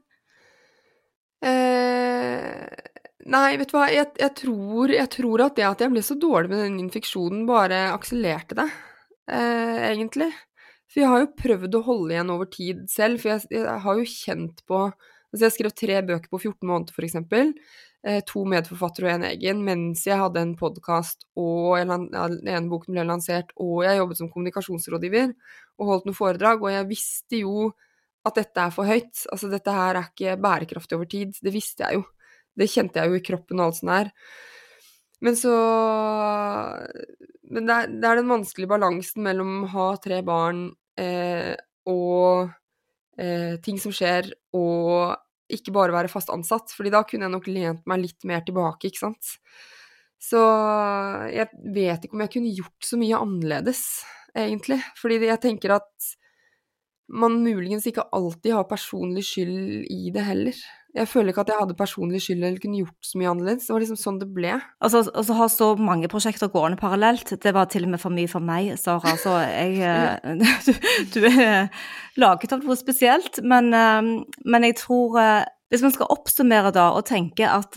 [1.45, 2.65] Eh,
[3.29, 6.17] nei, vet du hva, jeg, jeg, tror, jeg, tror, at det at jeg ble så
[6.19, 8.69] dårlig med den infeksjonen, bare akselerte det,
[9.29, 10.31] eh, egentlig.
[10.87, 14.01] For jeg har jo prøvd å holde igjen over tid selv, for jeg, jeg har
[14.01, 14.89] jo kjent på
[15.27, 17.49] Altså, jeg skrev tre bøker på 14 måneder, for eksempel.
[18.07, 22.05] Eh, to medforfattere og en egen, mens jeg hadde en podkast, og den
[22.47, 25.33] ene boken ble lansert, og jeg jobbet som kommunikasjonsrådgiver
[25.81, 27.67] og holdt noen foredrag, og jeg visste jo
[28.27, 29.25] at dette er for høyt.
[29.31, 31.33] Altså, dette her er ikke bærekraftig over tid.
[31.43, 32.05] Det visste jeg jo.
[32.57, 34.11] Det kjente jeg jo i kroppen og alt sånt her.
[35.25, 35.53] Men så
[37.47, 40.67] Men det er, det er den vanskelige balansen mellom å ha tre barn
[40.99, 41.55] eh,
[41.87, 42.49] og
[43.17, 45.15] eh, ting som skjer, og
[45.47, 46.73] ikke bare være fast ansatt.
[46.75, 49.37] fordi da kunne jeg nok lent meg litt mer tilbake, ikke sant.
[50.19, 50.41] Så
[51.31, 53.83] jeg vet ikke om jeg kunne gjort så mye annerledes,
[54.35, 54.81] egentlig.
[54.99, 56.09] Fordi jeg tenker at
[57.07, 60.57] man muligens ikke alltid har personlig skyld i det heller.
[60.97, 63.67] Jeg føler ikke at jeg hadde personlig skyld eller kunne gjort så mye annerledes.
[63.67, 64.55] Det var liksom sånn det ble.
[64.83, 67.35] Altså, og så har så mange prosjekter gående parallelt.
[67.43, 69.13] Det var til og med for mye for meg, Sara.
[69.21, 70.71] Så jeg eh, du,
[71.13, 71.69] du, er
[72.17, 73.43] laget av noe spesielt.
[73.45, 77.75] Men, eh, men jeg tror eh, Hvis man skal oppsummere da og tenke at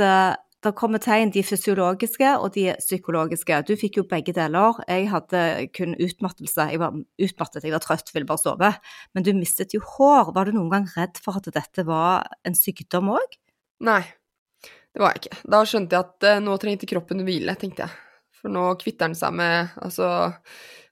[0.61, 3.63] det kommer tegn, de fysiologiske og de psykologiske.
[3.65, 4.77] Du fikk jo begge deler.
[4.91, 5.43] Jeg hadde
[5.77, 6.67] kun utmattelse.
[6.75, 8.73] Jeg var utmattet, jeg var trøtt, ville bare sove.
[9.17, 10.35] Men du mistet jo hår.
[10.37, 13.39] Var du noen gang redd for at dette var en sykdom òg?
[13.89, 14.03] Nei,
[14.93, 15.41] det var jeg ikke.
[15.57, 17.97] Da skjønte jeg at uh, nå trengte kroppen hvile, tenkte jeg.
[18.43, 20.07] For nå kvitter den seg med Altså,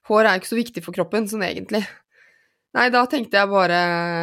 [0.09, 1.85] hår er jo ikke så viktig for kroppen sånn egentlig.
[2.77, 3.79] Nei, da tenkte jeg bare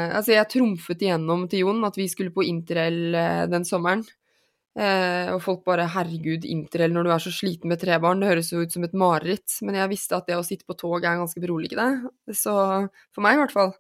[0.10, 4.08] Altså, jeg trumfet igjennom til Jon at vi skulle på interrail uh, den sommeren.
[4.76, 8.28] Eh, og folk bare 'herregud, interrail når du er så sliten med tre barn', det
[8.28, 9.48] høres jo ut som et mareritt.
[9.64, 12.10] Men jeg visste at det å sitte på tog er ganske beroligende.
[12.36, 12.52] Så
[13.16, 13.74] for meg, i hvert fall.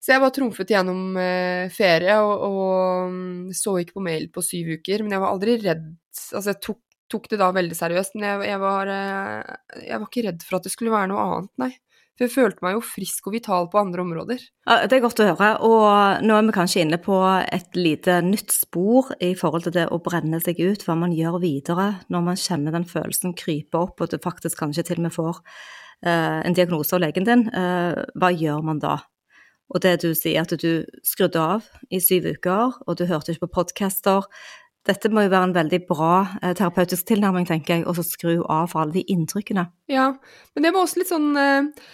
[0.00, 4.44] Så jeg bare trumfet gjennom eh, ferie og, og, mm, så ikke på mail på
[4.44, 5.04] syv uker.
[5.04, 5.86] Men jeg var aldri redd.
[6.32, 6.80] Altså, jeg tok,
[7.12, 10.56] tok det da veldig seriøst, men jeg, jeg, var, eh, jeg var ikke redd for
[10.60, 11.72] at det skulle være noe annet, nei.
[12.18, 14.42] For jeg følte meg jo frisk og vital på andre områder.
[14.68, 15.50] Ja, det er godt å høre.
[15.64, 19.86] Og nå er vi kanskje inne på et lite nytt spor i forhold til det
[19.88, 24.02] å brenne seg ut, hva man gjør videre når man kjenner den følelsen krype opp,
[24.02, 25.40] og du faktisk kanskje til og med får
[26.04, 27.46] eh, en diagnose av legen din.
[27.48, 28.98] Eh, hva gjør man da?
[29.70, 33.46] Og det du sier at du skrudde av i syv uker, og du hørte ikke
[33.46, 34.26] på podcaster.
[34.88, 36.12] Dette må jo være en veldig bra
[36.42, 39.66] eh, terapeutisk tilnærming, tenker jeg, og så skru av for alle de inntrykkene.
[39.92, 40.12] Ja,
[40.54, 41.90] men det var også litt sånn eh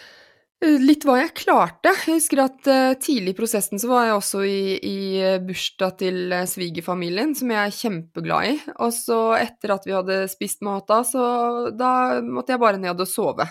[0.65, 1.93] Eh, litt hva jeg klarte.
[2.07, 5.99] Jeg husker at eh, tidlig i prosessen så var jeg også i, i eh, bursdag
[6.01, 8.55] til uh, svigerfamilien, som jeg er kjempeglad i.
[8.81, 11.27] Og så etter at vi hadde spist mat da, så
[11.77, 11.91] da
[12.25, 13.45] måtte jeg bare ned og sove.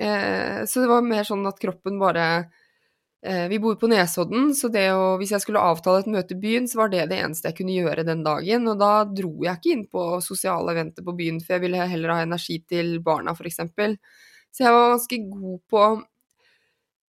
[0.00, 2.26] Uh, så det var mer sånn at kroppen bare
[3.22, 6.80] Vi bor på Nesodden, så å, hvis jeg skulle avtale et møte i byen, så
[6.80, 8.66] var det det eneste jeg kunne gjøre den dagen.
[8.66, 12.16] Og da dro jeg ikke inn på sosiale eventer på byen, for jeg ville heller
[12.16, 13.60] ha energi til barna, f.eks.
[14.52, 15.84] Så jeg var ganske god på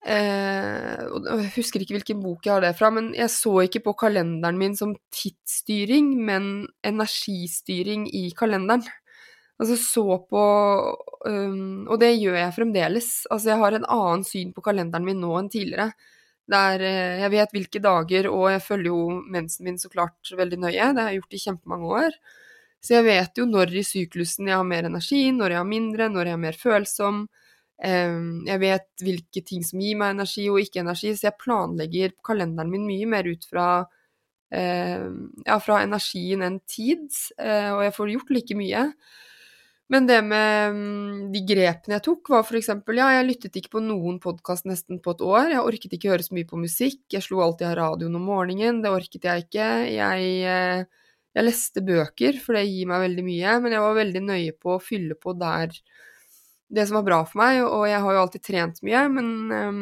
[0.06, 3.96] eh, Jeg husker ikke hvilken bok jeg har det fra, men jeg så ikke på
[4.06, 8.86] kalenderen min som tidsstyring, men energistyring i kalenderen.
[9.64, 10.42] Altså så på
[11.24, 13.12] um, Og det gjør jeg fremdeles.
[13.32, 15.94] Altså jeg har en annen syn på kalenderen min nå enn tidligere.
[16.52, 20.60] Der eh, jeg vet hvilke dager, og jeg følger jo mensen min så klart veldig
[20.66, 20.90] nøye.
[20.92, 22.18] Det har jeg gjort i kjempemange år.
[22.84, 26.10] Så jeg vet jo når i syklusen jeg har mer energi, når jeg har mindre,
[26.12, 27.24] når jeg er mer følsom.
[27.84, 32.72] Jeg vet hvilke ting som gir meg energi og ikke energi, så jeg planlegger kalenderen
[32.72, 33.68] min mye mer ut fra,
[34.52, 37.08] ja, fra energien enn tid,
[37.40, 38.84] eh, og jeg får gjort like mye.
[39.94, 42.72] Men det med mm, de grepene jeg tok, var f.eks.
[42.98, 45.54] ja, jeg lyttet ikke på noen podkast nesten på et år.
[45.54, 47.04] Jeg orket ikke høre så mye på musikk.
[47.14, 49.70] Jeg slo alltid av radioen om morgenen, det orket jeg ikke.
[49.94, 50.86] Jeg eh,
[51.34, 54.76] jeg leste bøker, for det gir meg veldig mye, men jeg var veldig nøye på
[54.76, 55.74] å fylle på der
[56.74, 59.82] det som var bra for meg, og jeg har jo alltid trent mye, men um,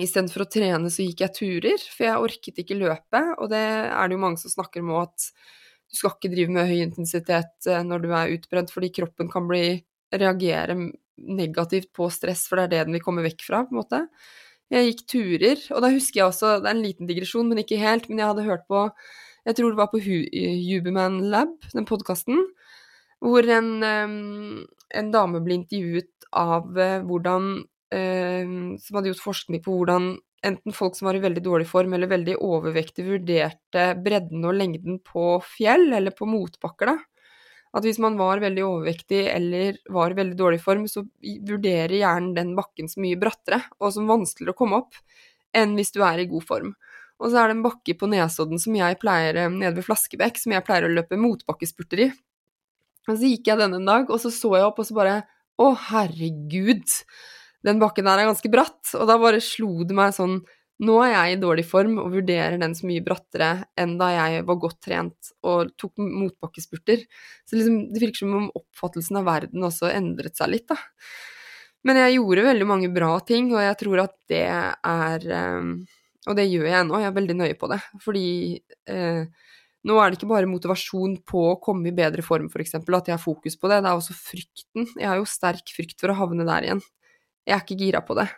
[0.00, 4.08] istedenfor å trene så gikk jeg turer, for jeg orket ikke løpe, og det er
[4.08, 5.28] det jo mange som snakker om at
[5.88, 9.48] du skal ikke drive med høy intensitet eh, når du er utbrent, fordi kroppen kan
[9.48, 9.78] bli
[10.14, 10.76] reagere
[11.18, 14.02] negativt på stress, for det er det den vil komme vekk fra, på en måte.
[14.72, 17.80] Jeg gikk turer, og da husker jeg også, det er en liten digresjon, men ikke
[17.80, 18.84] helt, men jeg hadde hørt på
[19.48, 22.42] jeg tror det var på Huberman Lab, den podkasten,
[23.24, 27.46] hvor en, en, dame ble intervjuet av eh, hvordan
[27.88, 30.10] Som hadde gjort forskning på hvordan
[30.46, 34.98] enten folk som var i veldig dårlig form eller veldig overvektige, vurderte bredden og lengden
[35.04, 36.98] på fjell eller på motbakker, da.
[37.76, 42.32] At hvis man var veldig overvektig eller var i veldig dårlig form, så vurderer hjernen
[42.36, 44.96] den bakken så mye brattere og som vanskeligere å komme opp
[45.56, 46.72] enn hvis du er i god form.
[47.18, 50.38] Og så er det en bakke på Nesodden som jeg pleier, eh, nede ved Flaskebekk,
[50.38, 52.08] som jeg pleier å løpe motbakkespurter i.
[53.08, 55.18] Og så gikk jeg den en dag, og så så jeg opp, og så bare
[55.58, 56.86] Å, herregud!
[57.66, 58.80] Den bakken der er ganske bratt.
[58.98, 60.40] Og da bare slo det meg sånn
[60.78, 64.44] Nå er jeg i dårlig form og vurderer den så mye brattere enn da jeg
[64.46, 67.02] var godt trent og tok motbakkespurter.
[67.42, 70.78] Så liksom, det virker som om oppfattelsen av verden også endret seg litt, da.
[71.82, 75.72] Men jeg gjorde veldig mange bra ting, og jeg tror at det er um
[76.28, 77.78] og det gjør jeg ennå, jeg er veldig nøye på det.
[78.04, 78.26] Fordi
[78.92, 79.22] eh,
[79.88, 83.14] nå er det ikke bare motivasjon på å komme i bedre form, f.eks., at jeg
[83.14, 84.88] har fokus på det, det er også frykten.
[84.98, 86.82] Jeg har jo sterk frykt for å havne der igjen.
[87.48, 88.28] Jeg er ikke gira på det.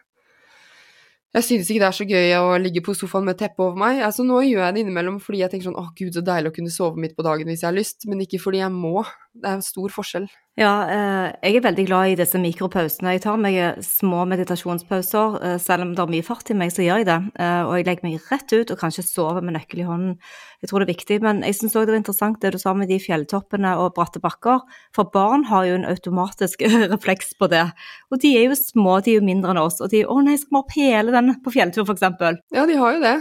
[1.31, 4.01] Jeg synes ikke det er så gøy å ligge på sofaen med teppe over meg.
[4.03, 6.55] Altså, nå gjør jeg det innimellom fordi jeg tenker sånn åh gud, så deilig å
[6.57, 9.05] kunne sove midt på dagen hvis jeg har lyst, men ikke fordi jeg må.
[9.31, 10.25] Det er en stor forskjell.
[10.59, 13.13] Ja, eh, jeg er veldig glad i disse mikropausene.
[13.15, 15.37] Jeg tar meg små meditasjonspauser.
[15.47, 17.19] Eh, selv om det er mye fart i meg, så gjør jeg det.
[17.39, 20.19] Eh, og jeg legger meg rett ut og kanskje sover med nøkkel i hånden.
[20.61, 21.21] Jeg tror det er viktig.
[21.23, 24.21] Men jeg syns òg det var interessant det du sa med de fjelltoppene og bratte
[24.21, 24.67] bakker.
[24.93, 27.69] For barn har jo en automatisk refleks på det.
[28.11, 29.81] Og de er jo små, de er jo mindre enn oss.
[29.81, 32.43] Og de 'Å nei, skal vi opp hele den på fjelltur', f.eks.?
[32.51, 33.19] Ja, de har jo det.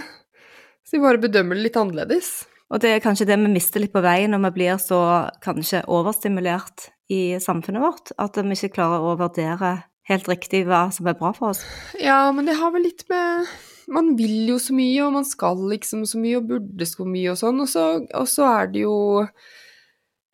[0.83, 2.49] Så de bare bedømmer det litt annerledes.
[2.69, 5.01] Og det er kanskje det vi mister litt på veien når vi blir så
[5.43, 8.11] kanskje overstimulert i samfunnet vårt.
[8.21, 9.73] At vi ikke klarer å vurdere
[10.09, 11.63] helt riktig hva som er bra for oss.
[12.01, 13.49] Ja, men det har vel litt med
[13.89, 17.31] Man vil jo så mye, og man skal liksom så mye, og burde så mye
[17.31, 18.97] og sånn, og så, og så er det jo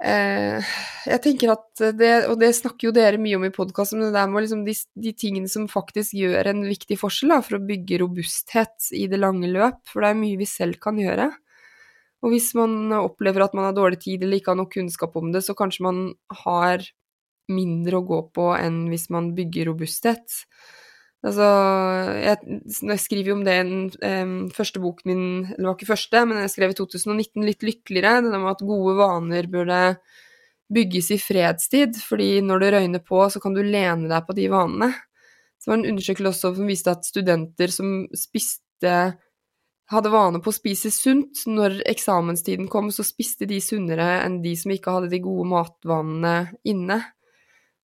[0.03, 0.73] eh,
[1.07, 4.27] Jeg tenker at det, og det snakker jo dere mye om i podkasten, det der
[4.27, 8.01] med liksom de, de, tingene som faktisk gjør en viktig forskjell da, for å bygge
[8.03, 11.31] robusthet i det lange løp, for det er mye vi selv kan gjøre.
[12.23, 15.34] Og hvis man opplever at man har dårlig tid eller ikke har nok kunnskap om
[15.34, 15.99] det, så kanskje man
[16.43, 16.86] har
[17.51, 20.39] mindre å gå på enn hvis man bygger robusthet.
[21.25, 21.45] Altså,
[22.21, 25.23] jeg, jeg skriver jo om det i um, første boken min,
[25.56, 28.93] eller var ikke første, men jeg skrev i 2019, litt lykkeligere, det med at gode
[28.99, 29.80] vaner burde
[30.75, 34.47] bygges i fredstid, fordi når det røyner på, så kan du lene deg på de
[34.54, 34.91] vanene.
[35.58, 38.95] Så var det en undersøkelse også som viste at studenter som spiste
[39.91, 41.43] hadde vane på å spise sunt.
[41.49, 46.35] Når eksamenstiden kom, så spiste de sunnere enn de som ikke hadde de gode matvanene
[46.67, 47.01] inne.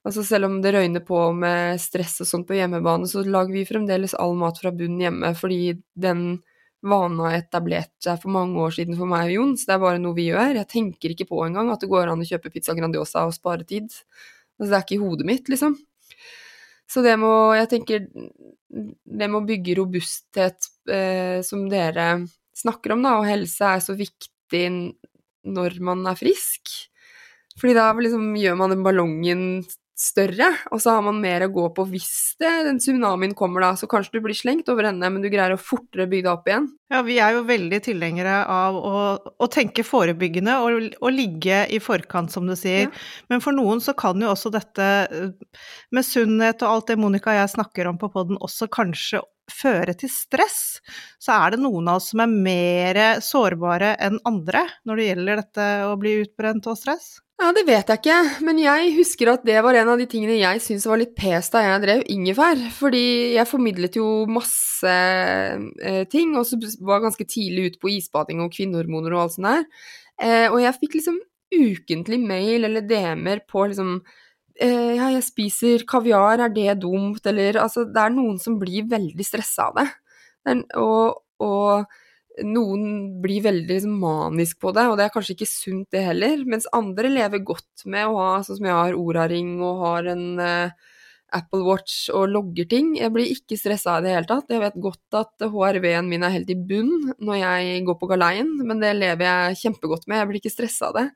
[0.02, 3.68] Altså selv om det røyner på med stress og sånt på hjemmebane, så lager vi
[3.68, 6.40] fremdeles all mat fra bunnen hjemme, fordi den
[6.82, 9.84] vanen har etablert seg for mange år siden for meg og Jon, så det er
[9.84, 10.56] bare noe vi gjør.
[10.58, 13.62] Jeg tenker ikke på engang at det går an å kjøpe pizza Grandiosa og spare
[13.68, 13.94] tid.
[14.58, 15.78] Altså det er ikke i hodet mitt, liksom.
[16.90, 18.02] Så det må Jeg tenker
[19.22, 20.66] det må bygge robusthet
[21.46, 22.06] som dere
[22.58, 24.64] snakker om, da, og helse er så viktig
[25.42, 26.72] når man er frisk.
[27.60, 29.46] Fordi da liksom gjør man den ballongen
[30.02, 33.70] større, og så har man mer å gå på hvis det, den tsunamien kommer da.
[33.78, 36.48] Så kanskje du blir slengt over ende, men du greier å fortere bygge deg opp
[36.48, 36.68] igjen.
[36.92, 39.02] Ja, vi er jo veldig tilhengere av å,
[39.36, 42.88] å tenke forebyggende og, og, ligge i forkant, som du sier.
[42.88, 43.04] Ja.
[43.30, 44.88] Men for noen så kan jo også dette
[45.92, 49.96] med sunnhet og alt det Monica og jeg snakker om på poden, også kanskje føre
[49.98, 50.80] til stress,
[51.22, 55.42] så er det noen av oss som er mer sårbare enn andre når det gjelder
[55.42, 57.14] dette å bli utbrent og stress?
[57.42, 60.36] Ja, det vet jeg ikke, men jeg husker at det var en av de tingene
[60.38, 62.60] jeg syntes var litt pes da jeg drev ingefær.
[62.76, 68.44] Fordi jeg formidlet jo masse eh, ting, og så var ganske tidlig ute på isbading
[68.44, 69.66] og kvinnehormoner og alt sånt der.
[70.22, 71.18] Eh, og jeg fikk liksom
[71.52, 73.96] ukentlig mail eller DM-er på liksom
[74.62, 77.24] eh, Ja, jeg spiser kaviar, er det dumt?
[77.26, 79.88] Eller altså, det er noen som blir veldig stressa av det.
[80.80, 81.84] og, og
[82.40, 86.44] noen blir veldig liksom, manisk på det, og det er kanskje ikke sunt det heller.
[86.48, 90.26] Mens andre lever godt med å ha, sånn som jeg har Oraring og har en
[90.40, 90.90] eh,
[91.36, 92.92] Apple Watch og logger ting.
[92.98, 94.50] Jeg blir ikke stressa i det hele tatt.
[94.52, 98.52] Jeg vet godt at HRV-en min er helt i bunn når jeg går på galeien,
[98.64, 100.20] men det lever jeg kjempegodt med.
[100.22, 101.06] Jeg blir ikke stressa av det.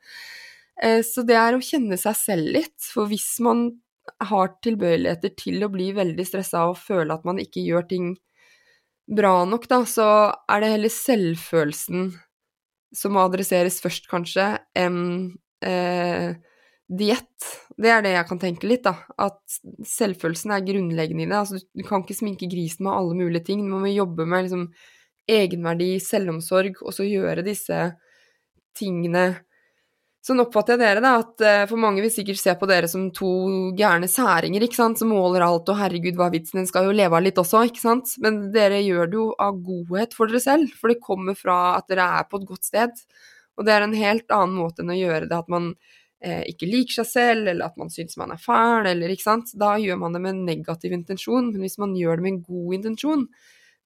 [0.83, 3.69] Uh, så det er å kjenne seg selv litt, for hvis man
[4.23, 8.13] har tilbøyeligheter til å bli veldig stressa og føle at man ikke gjør ting
[9.07, 10.07] bra nok, da, så
[10.51, 12.09] er det heller selvfølelsen
[12.95, 14.99] som må adresseres først, kanskje, enn
[15.65, 16.35] eh,
[16.87, 17.47] diett.
[17.77, 18.95] Det er det jeg kan tenke litt, da.
[19.19, 19.39] At
[19.87, 21.39] selvfølelsen er grunnleggende i det.
[21.39, 23.65] Altså, du kan ikke sminke grisen med alle mulige ting.
[23.65, 24.67] Du må jobbe med liksom,
[25.27, 27.81] egenverdi, selvomsorg, og så gjøre disse
[28.77, 29.27] tingene
[30.27, 33.05] Sånn oppfatter jeg dere, da, at uh, for mange vil sikkert se på dere som
[33.15, 33.29] to
[33.79, 36.95] gærne særinger, ikke sant, som måler alt, og herregud, hva er vitsen, en skal jo
[36.97, 40.43] leve av litt også, ikke sant, men dere gjør det jo av godhet for dere
[40.43, 42.99] selv, for det kommer fra at dere er på et godt sted,
[43.55, 45.71] og det er en helt annen måte enn å gjøre det at man
[46.19, 49.55] eh, ikke liker seg selv, eller at man syns man er fæl, eller ikke sant,
[49.55, 52.45] da gjør man det med en negativ intensjon, men hvis man gjør det med en
[52.49, 53.29] god intensjon,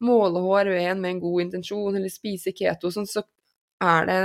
[0.09, 3.21] måle HRV-en med en god intensjon, eller spise keto, sånn, så
[3.85, 4.23] er det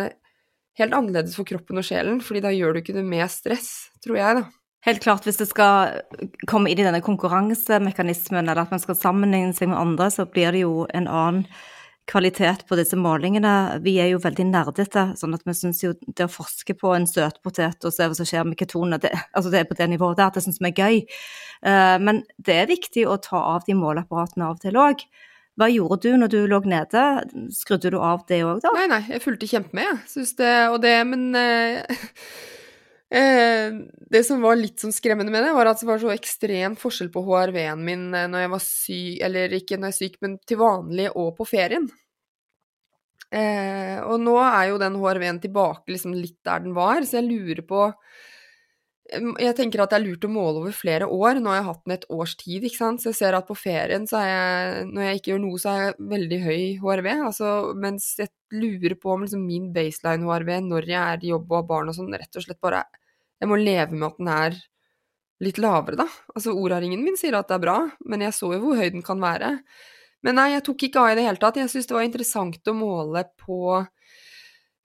[0.80, 3.70] helt annerledes for kroppen og sjelen, fordi da gjør du ikke det med stress,
[4.04, 4.46] tror jeg, da.
[4.86, 5.96] Helt klart, hvis det skal
[6.46, 10.54] komme inn i denne konkurransemekanismen, eller at man skal sammenligne seg med andre, så blir
[10.54, 11.48] det jo en annen
[12.06, 13.80] kvalitet på disse målingene.
[13.82, 17.08] Vi er jo veldig nerdete, sånn at vi syns jo det å forske på en
[17.10, 20.20] søtpotet og se hva som skjer med ketonene, det, altså det er på det nivået
[20.20, 21.00] der, det syns vi er gøy.
[21.66, 25.02] Eh, men det er viktig å ta av de måleapparatene av og til òg.
[25.56, 27.02] Hva gjorde du når du lå nede?
[27.56, 28.72] Skrudde du av det òg, da?
[28.76, 30.00] Nei, nei, jeg fulgte kjempe med, jeg.
[30.12, 32.00] Syns det og det, men eh,
[33.20, 33.78] eh,
[34.12, 37.08] Det som var litt sånn skremmende med det, var at det var så ekstrem forskjell
[37.14, 40.36] på HRV-en min eh, når jeg var syk, eller ikke når jeg er syk, men
[40.44, 41.88] til vanlig og på ferien.
[43.32, 47.30] Eh, og nå er jo den HRV-en tilbake liksom litt der den var, så jeg
[47.30, 47.88] lurer på
[49.06, 51.38] jeg tenker at det er lurt å måle over flere år.
[51.38, 53.02] Nå har jeg hatt den et års tid, ikke sant.
[53.02, 55.72] Så jeg ser at på ferien så er jeg Når jeg ikke gjør noe, så
[55.72, 57.10] er jeg veldig høy HRV.
[57.28, 57.50] Altså,
[57.86, 61.60] mens jeg lurer på om liksom min baseline HRV når jeg er i jobb og
[61.60, 62.86] har barn og sånn, rett og slett bare
[63.40, 64.62] Jeg må leve med at den er
[65.44, 66.06] litt lavere, da.
[66.34, 67.76] Altså Oura-ringen min sier at det er bra,
[68.08, 69.58] men jeg så jo hvor høy den kan være.
[70.24, 71.58] Men nei, jeg tok ikke av i det hele tatt.
[71.60, 73.84] Jeg syns det var interessant å måle på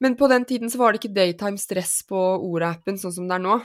[0.01, 3.37] Men på den tiden så var det ikke daytime stress på Ora-appen sånn som det
[3.37, 3.59] er nå.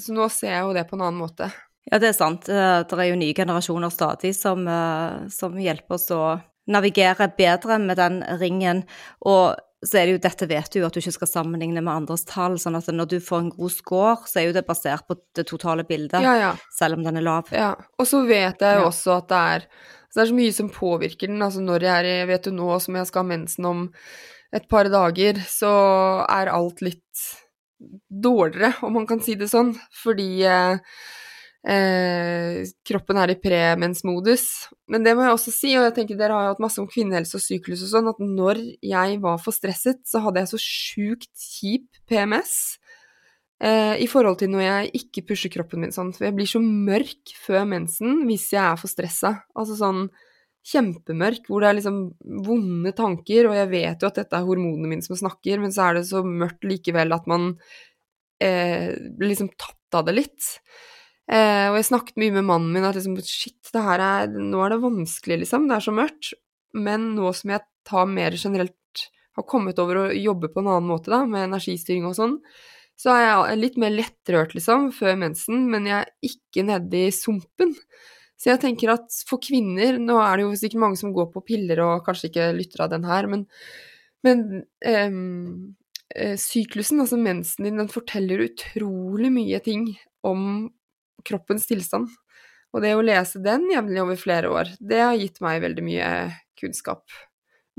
[0.00, 1.50] Så nå ser jeg jo det på en annen måte.
[1.90, 2.48] Ja, det er sant.
[2.48, 6.24] Eh, det er jo nye generasjoner stadig som, eh, som hjelper oss å
[6.70, 8.84] navigere bedre med den ringen.
[9.28, 12.24] Og så er det jo dette vet du at du ikke skal sammenligne med andres
[12.24, 12.56] tall.
[12.56, 15.44] sånn at når du får en god score, så er jo det basert på det
[15.46, 16.52] totale bildet, ja, ja.
[16.72, 17.52] selv om den er lav.
[17.52, 19.68] Ja, og så vet jeg jo også at det er
[20.14, 21.42] så det er så mye som påvirker den.
[21.42, 23.80] Altså når jeg er i Vet du nå som jeg skal ha mensen om
[24.54, 25.70] et par dager, så
[26.30, 27.24] er alt litt
[28.08, 29.72] dårligere, om man kan si det sånn.
[30.02, 30.78] Fordi eh,
[31.74, 34.46] eh, kroppen er i premensmodus.
[34.92, 37.38] Men det må jeg også si, og jeg tenker dere har hatt masse om kvinnehelse
[37.38, 41.46] og syklus og sånn, at når jeg var for stresset, så hadde jeg så sjukt
[41.54, 42.56] kjip PMS.
[43.64, 46.12] Eh, I forhold til når jeg ikke pusher kroppen min sånn.
[46.16, 49.36] For jeg blir så mørk før mensen hvis jeg er for stressa.
[49.56, 50.08] Altså sånn
[50.64, 51.98] kjempemørk, hvor det er liksom
[52.46, 55.88] vonde tanker, og jeg vet jo at dette er hormonene mine som snakker, men så
[55.88, 57.52] er det så mørkt likevel at man
[58.42, 60.48] eh, blir liksom tatt av det litt.
[61.30, 64.60] Eh, og jeg snakket mye med mannen min at liksom shit, det her er Nå
[64.64, 65.68] er det vanskelig, liksom.
[65.68, 66.32] Det er så mørkt.
[66.74, 69.04] Men nå som jeg tar mer generelt
[69.34, 72.38] har kommet over å jobbe på en annen måte, da, med energistyring og sånn,
[72.98, 77.14] så er jeg litt mer lettrørt, liksom, før mensen, men jeg er ikke nede i
[77.14, 77.72] sumpen.
[78.44, 81.40] Så jeg tenker at for kvinner Nå er det jo sikkert mange som går på
[81.48, 83.46] piller og kanskje ikke lytter av den her, men,
[84.26, 84.42] men
[84.84, 85.72] ehm,
[86.12, 89.88] eh, syklusen, altså mensen din, den forteller utrolig mye ting
[90.28, 90.68] om
[91.24, 92.12] kroppens tilstand.
[92.74, 96.10] Og det å lese den jevnlig over flere år, det har gitt meg veldig mye
[96.60, 97.06] kunnskap.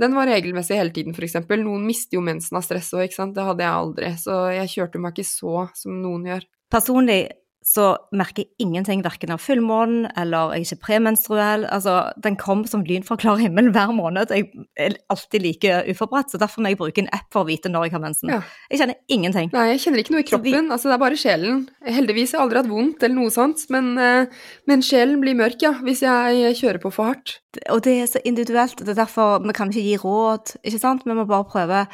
[0.02, 1.38] Den var regelmessig hele tiden, f.eks.
[1.62, 3.36] Noen mister jo mensen av stress òg, ikke sant.
[3.38, 4.12] Det hadde jeg aldri.
[4.20, 6.48] Så jeg kjørte meg ikke så som noen gjør.
[6.74, 7.20] Personlig
[7.66, 11.64] så merker jeg ingenting verken av fullmånen eller jeg er ikke premenstruell.
[11.74, 14.30] Altså, den kom som lyn fra klar himmel hver måned.
[14.30, 17.72] Jeg er alltid like uforberedt, så derfor må jeg bruke en app for å vite
[17.74, 18.34] når jeg har mensen.
[18.36, 18.44] Ja.
[18.70, 19.50] Jeg kjenner ingenting.
[19.56, 21.64] Nei, jeg kjenner ikke noe i kroppen, altså det er bare sjelen.
[21.96, 25.58] Heldigvis har jeg aldri hatt vondt eller noe sånt, men, eh, men sjelen blir mørk,
[25.66, 27.40] ja, hvis jeg kjører på for hardt.
[27.74, 28.78] Og det er så individuelt.
[28.78, 31.08] Det er derfor vi kan ikke gi råd, ikke sant?
[31.08, 31.88] Vi må bare prøve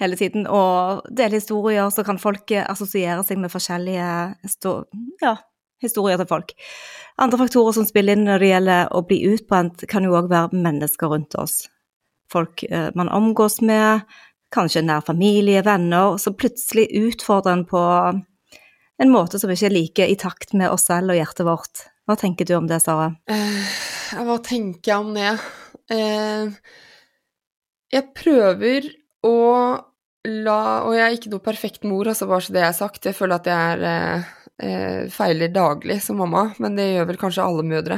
[0.00, 4.08] hele tiden og dele historier, så kan folk eh, assosiere seg med forskjellige
[5.22, 5.34] ja,
[5.82, 6.54] historier til folk.
[7.20, 10.56] Andre faktorer som spiller inn når det gjelder å bli utbrent, kan jo òg være
[10.56, 11.62] mennesker rundt oss.
[12.32, 14.06] Folk eh, man omgås med,
[14.54, 17.84] kanskje nær familie, venner, som plutselig utfordrer en på
[19.00, 21.86] en måte som ikke er like i takt med oss selv og hjertet vårt.
[22.08, 23.12] Hva tenker du om det, Sara?
[23.30, 23.76] Eh,
[24.26, 25.36] hva tenker jeg om det?
[27.90, 28.86] Jeg prøver
[29.26, 29.36] å
[30.28, 33.06] la Og jeg er ikke noe perfekt mor, altså bare så det er sagt.
[33.08, 34.26] Jeg føler at jeg er eh,
[34.66, 37.96] eh, feiler daglig som mamma, men det gjør vel kanskje alle mødre.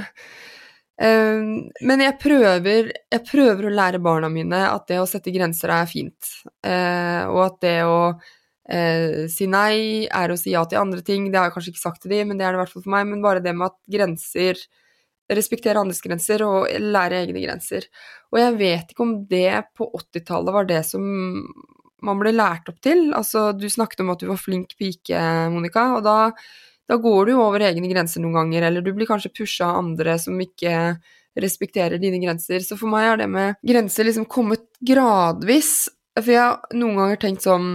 [1.03, 1.43] Eh,
[1.89, 5.91] men jeg prøver, jeg prøver å lære barna mine at det å sette grenser er
[5.91, 6.31] fint,
[6.63, 7.99] eh, og at det å
[8.71, 11.27] eh, si nei er å si ja til andre ting.
[11.31, 12.87] Det har jeg kanskje ikke sagt til de, men det er det i hvert fall
[12.87, 13.11] for meg.
[13.11, 14.63] Men bare det med at grenser
[15.31, 17.87] Respektere andres grenser og lære egne grenser.
[18.33, 21.05] Og jeg vet ikke om det på 80-tallet var det som
[22.03, 23.11] man ble lært opp til.
[23.17, 25.23] Altså, du snakket om at du var flink pike,
[25.55, 26.17] Monica, og da,
[26.91, 29.83] da går du jo over egne grenser noen ganger, eller du blir kanskje pusha av
[29.85, 30.75] andre som ikke
[31.39, 32.61] respekterer dine grenser.
[32.65, 35.89] Så for meg har det med grenser liksom kommet gradvis.
[36.19, 37.73] For jeg har noen ganger tenkt sånn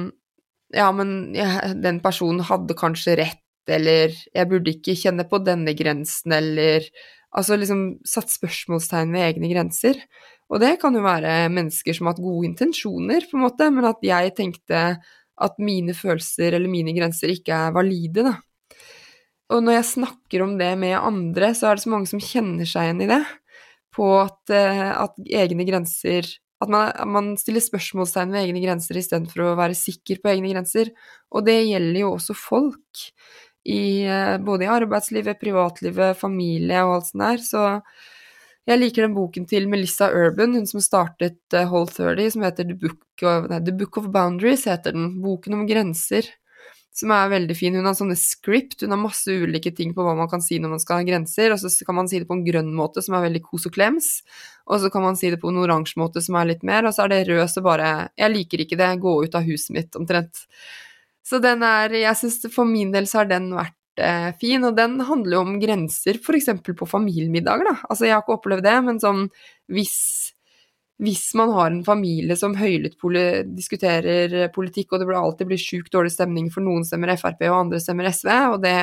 [0.75, 5.71] Ja, men ja, den personen hadde kanskje rett, eller jeg burde ikke kjenne på denne
[5.79, 6.83] grensen, eller
[7.35, 9.99] Altså liksom satt spørsmålstegn ved egne grenser.
[10.47, 13.89] Og det kan jo være mennesker som har hatt gode intensjoner, på en måte, men
[13.89, 14.83] at jeg tenkte
[15.37, 18.37] at mine følelser eller mine grenser ikke er valide, da.
[19.53, 22.67] Og når jeg snakker om det med andre, så er det så mange som kjenner
[22.67, 23.21] seg igjen i det.
[23.95, 29.43] På at, eh, at egne grenser At man, man stiller spørsmålstegn ved egne grenser istedenfor
[29.43, 30.89] å være sikker på egne grenser.
[31.29, 33.03] Og det gjelder jo også folk.
[33.67, 37.43] I, eh, både i arbeidslivet, privatlivet, familie og alt sånt der.
[37.43, 37.63] Så
[38.67, 42.67] jeg liker den boken til Melissa Urban, hun som startet uh, Whole 30, som heter
[42.67, 45.21] The Book, of, nei, The Book of Boundaries, heter den.
[45.23, 46.27] Boken om grenser.
[46.97, 47.75] Som er veldig fin.
[47.77, 50.73] Hun har sånne script, hun har masse ulike ting på hva man kan si når
[50.73, 53.15] man skal ha grenser, og så kan man si det på en grønn måte, som
[53.15, 54.09] er veldig kos og klems,
[54.65, 56.95] og så kan man si det på en oransje måte, som er litt mer, og
[56.97, 59.95] så er det rød, så bare Jeg liker ikke det, gå ut av huset mitt,
[59.99, 60.47] omtrent.
[61.27, 63.75] Så den er Jeg syns for min del så har den vært
[64.37, 66.51] fin, og den handler jo om grenser, f.eks.
[66.61, 67.79] på familiemiddager, da.
[67.89, 69.23] Altså, jeg har ikke opplevd det, men sånn
[69.73, 69.97] hvis
[70.97, 73.21] hvis man har en familie som høylytt poli
[73.53, 77.57] diskuterer politikk, og det blir alltid blir sjukt dårlig stemning for noen stemmer Frp og
[77.59, 78.73] andre stemmer SV, og det,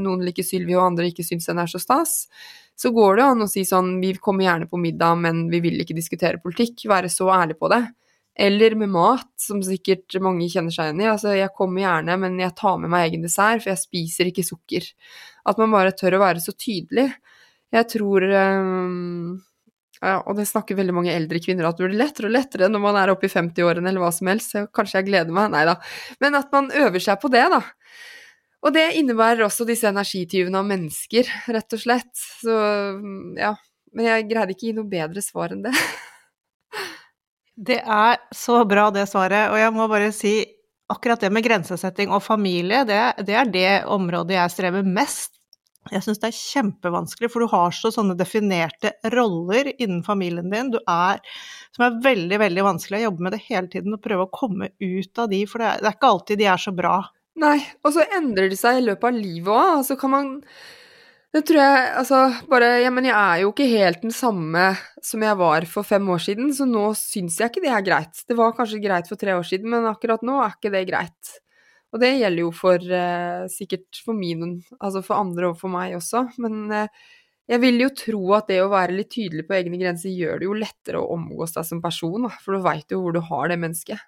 [0.00, 2.22] noen liker Sylvi og andre ikke syns den er så stas,
[2.78, 5.76] så går det an å si sånn vi kommer gjerne på middag, men vi vil
[5.84, 7.82] ikke diskutere politikk, være så ærlig på det.
[8.38, 11.10] Eller med mat, som sikkert mange kjenner seg igjen i.
[11.10, 14.46] Altså, jeg kommer gjerne, men jeg tar med meg egen dessert, for jeg spiser ikke
[14.46, 14.86] sukker.
[15.48, 17.08] At man bare tør å være så tydelig.
[17.74, 19.38] Jeg tror um
[19.98, 22.82] ja, og det snakker veldig mange eldre kvinner at det blir lettere og lettere når
[22.84, 25.64] man er oppe i 50-årene eller hva som helst, så kanskje jeg gleder meg, nei
[25.66, 25.74] da.
[26.22, 27.62] Men at man øver seg på det, da.
[28.66, 32.12] Og det innebærer også disse energityvene av mennesker, rett og slett.
[32.14, 32.54] Så
[33.38, 33.56] ja.
[33.96, 35.74] Men jeg greide ikke å gi noe bedre svar enn det.
[37.58, 39.50] Det er så bra, det svaret.
[39.50, 40.36] Og jeg må bare si
[40.88, 45.38] akkurat det med grensesetting og familie, det, det er det området jeg strever mest
[45.92, 50.72] jeg syns det er kjempevanskelig, for du har så sånne definerte roller innen familien din
[50.84, 51.22] er,
[51.76, 54.72] som er veldig, veldig vanskelig å jobbe med det hele tiden og prøve å komme
[54.78, 56.98] ut av de, for det er, det er ikke alltid de er så bra.
[57.38, 57.56] Nei,
[57.86, 59.72] og så endrer de seg i løpet av livet òg.
[59.78, 60.30] Altså kan man
[61.34, 64.70] Det tror jeg Altså, bare Ja, men jeg er jo ikke helt den samme
[65.04, 68.24] som jeg var for fem år siden, så nå syns jeg ikke det er greit.
[68.28, 71.36] Det var kanskje greit for tre år siden, men akkurat nå er ikke det greit.
[71.92, 75.96] Og det gjelder jo for eh, sikkert for min, altså for andre og for meg
[75.96, 76.26] også.
[76.42, 77.06] Men eh,
[77.48, 80.48] jeg vil jo tro at det å være litt tydelig på egne grenser gjør det
[80.48, 83.48] jo lettere å omgås deg som person, da, for du veit jo hvor du har
[83.48, 84.04] det mennesket.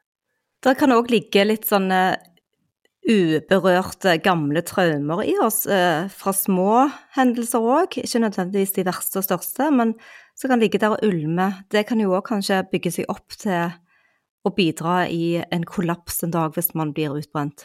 [0.60, 2.00] Det kan òg ligge litt sånne
[3.08, 7.96] uberørte gamle traumer i oss, eh, fra små hendelser òg.
[8.02, 9.94] Ikke nødvendigvis de verste og største, men
[10.36, 11.64] som kan ligge der og ulme.
[11.70, 13.72] Det kan jo òg kanskje bygge seg opp til
[14.44, 17.64] å bidra i en kollaps en dag hvis man blir utbrent?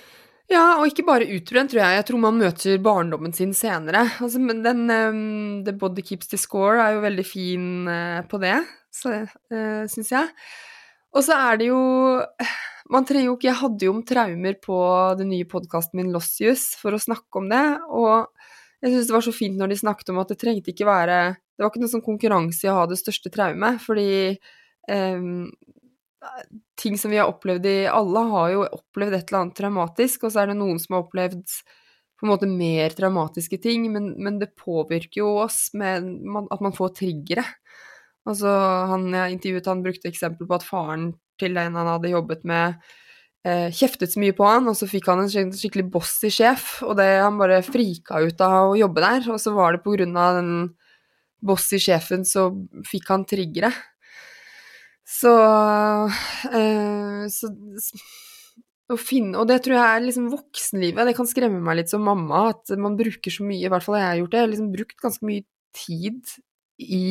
[0.51, 1.97] Ja, og ikke bare utbrent, tror jeg.
[1.97, 4.03] Jeg tror man møter barndommen sin senere.
[4.21, 8.59] Altså, den um, The Body Keeps the Score er jo veldig fin uh, på det,
[9.09, 10.29] uh, syns jeg.
[11.15, 11.81] Og så er det jo
[12.93, 14.77] Man trenger jo ikke Jeg hadde jo om traumer på
[15.19, 18.27] den nye podkasten min Lossius for å snakke om det, og
[18.83, 21.19] jeg syns det var så fint når de snakket om at det trengte ikke være
[21.33, 24.35] Det var ikke noe sånn konkurranse i å ha det største traumet, fordi
[24.91, 25.47] um,
[26.77, 30.35] ting som vi har opplevd i Alle har jo opplevd et eller annet traumatisk, og
[30.35, 31.43] så er det noen som har opplevd
[32.15, 36.05] på en måte mer traumatiske ting, men, men det påvirker jo oss med
[36.53, 37.43] at man får triggere.
[38.25, 38.49] Altså,
[38.89, 41.09] han jeg intervjuet, han brukte eksempel på at faren
[41.41, 42.79] til en han hadde jobbet med,
[43.45, 46.97] eh, kjeftet så mye på han, og så fikk han en skikkelig bossy sjef, og
[46.99, 50.17] det han bare frika ut av å jobbe der, og så var det på grunn
[50.17, 50.53] av den
[51.45, 52.49] bossy sjefen så
[52.89, 53.71] fikk han triggere.
[55.05, 55.31] Så,
[56.49, 57.51] eh, så
[58.93, 61.07] å finne, og det tror jeg er liksom voksenlivet.
[61.09, 63.97] Det kan skremme meg litt som mamma, at man bruker så mye, i hvert fall
[63.97, 66.35] jeg har gjort det, jeg har liksom brukt ganske mye tid
[66.81, 67.07] i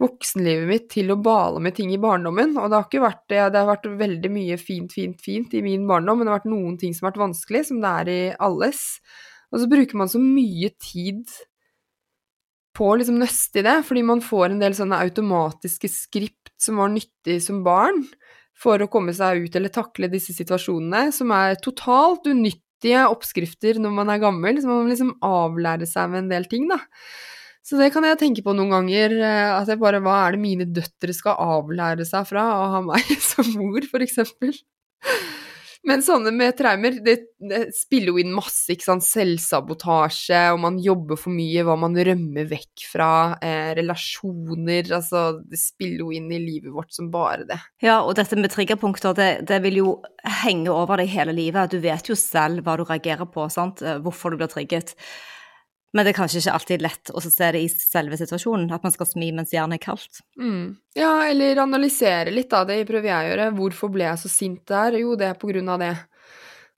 [0.00, 2.56] voksenlivet mitt til å bale med ting i barndommen.
[2.56, 5.62] Og det har ikke vært det, det har vært veldig mye fint, fint, fint i
[5.64, 8.12] min barndom, men det har vært noen ting som har vært vanskelig, som det er
[8.12, 8.82] i alles.
[9.50, 11.24] Og så bruker man så mye tid
[12.76, 16.78] på å liksom nøste i det, fordi man får en del sånne automatiske skript som
[16.80, 18.04] var nyttig som barn
[18.60, 23.94] for å komme seg ut eller takle disse situasjonene, som er totalt unyttige oppskrifter når
[23.96, 26.78] man er gammel, så man må liksom avlære seg med en del ting, da.
[27.70, 30.42] Så det kan jeg tenke på noen ganger, eh, at jeg bare Hva er det
[30.42, 34.56] mine døtre skal avlære seg fra å ha meg som mor, eksempel?
[35.86, 39.06] Men sånne med traumer, det, det spiller jo inn masse, ikke sant.
[39.06, 43.12] Selvsabotasje, og man jobber for mye, hva man rømmer vekk fra.
[43.40, 47.60] Eh, relasjoner, altså Det spiller jo inn i livet vårt som bare det.
[47.86, 49.96] Ja, og dette med triggerpunkter, det, det vil jo
[50.42, 51.72] henge over deg hele livet.
[51.72, 53.80] Du vet jo selv hva du reagerer på, sant.
[53.80, 54.98] Eh, hvorfor du blir trigget.
[55.90, 58.94] Men det er kanskje ikke alltid lett å se det i selve situasjonen, at man
[58.94, 60.20] skal smi mens jernet er kaldt.
[60.38, 60.76] Mm.
[60.94, 63.48] Ja, eller analysere litt av det, prøver jeg å gjøre.
[63.58, 65.00] Hvorfor ble jeg så sint der?
[65.02, 65.94] Jo, det er på grunn av det.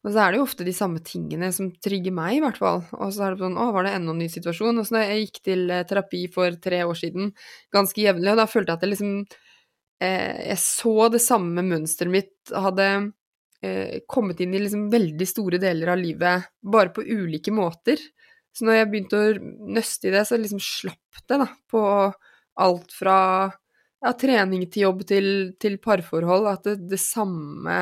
[0.02, 2.82] Og så er det jo ofte de samme tingene som trigger meg, i hvert fall.
[2.98, 4.80] Og så er det sånn, å, var det enda en ny situasjon?
[4.80, 7.30] Og så da jeg gikk til eh, terapi for tre år siden,
[7.74, 9.12] ganske jevnlig, og da følte jeg at jeg liksom
[10.02, 12.88] eh, Jeg så det samme mønsteret mitt hadde
[13.62, 18.02] eh, kommet inn i liksom veldig store deler av livet, bare på ulike måter.
[18.52, 19.32] Så når jeg begynte å
[19.72, 21.82] nøste i det, så liksom slapp det, da, på
[22.62, 23.16] alt fra
[24.02, 25.26] ja, trening til jobb til,
[25.62, 27.78] til parforhold, at det, det, samme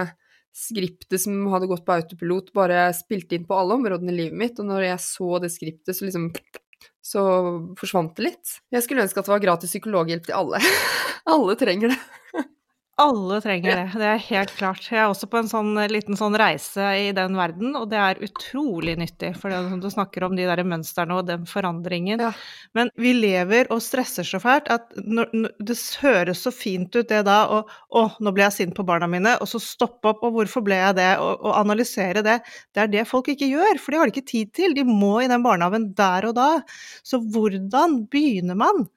[0.55, 4.63] skriptet som hadde gått på autopilot, bare spilte inn på alle områdene i livet mitt,
[4.63, 6.31] og når jeg så det skriptet, så liksom
[7.01, 7.23] så
[7.81, 8.57] forsvant det litt.
[8.73, 10.61] Jeg skulle ønske at det var gratis psykologhjelp til alle.
[11.35, 12.01] alle trenger det.
[13.01, 14.85] Alle trenger det, det er helt klart.
[14.91, 18.21] Jeg er også på en sånn liten sånn reise i den verden, og det er
[18.27, 19.31] utrolig nyttig.
[19.41, 22.21] For det, du snakker om de der mønstrene og den forandringen.
[22.21, 22.35] Ja.
[22.77, 27.09] Men vi lever og stresser så fælt at når, når, det høres så fint ut
[27.09, 30.21] det da, og å, nå ble jeg sint på barna mine, og så stoppe opp,
[30.27, 32.41] og hvorfor ble jeg det, og, og analysere det.
[32.77, 34.77] Det er det folk ikke gjør, for de har ikke tid til.
[34.77, 36.51] De må i den barnehagen der og da.
[37.07, 38.91] Så hvordan begynner man?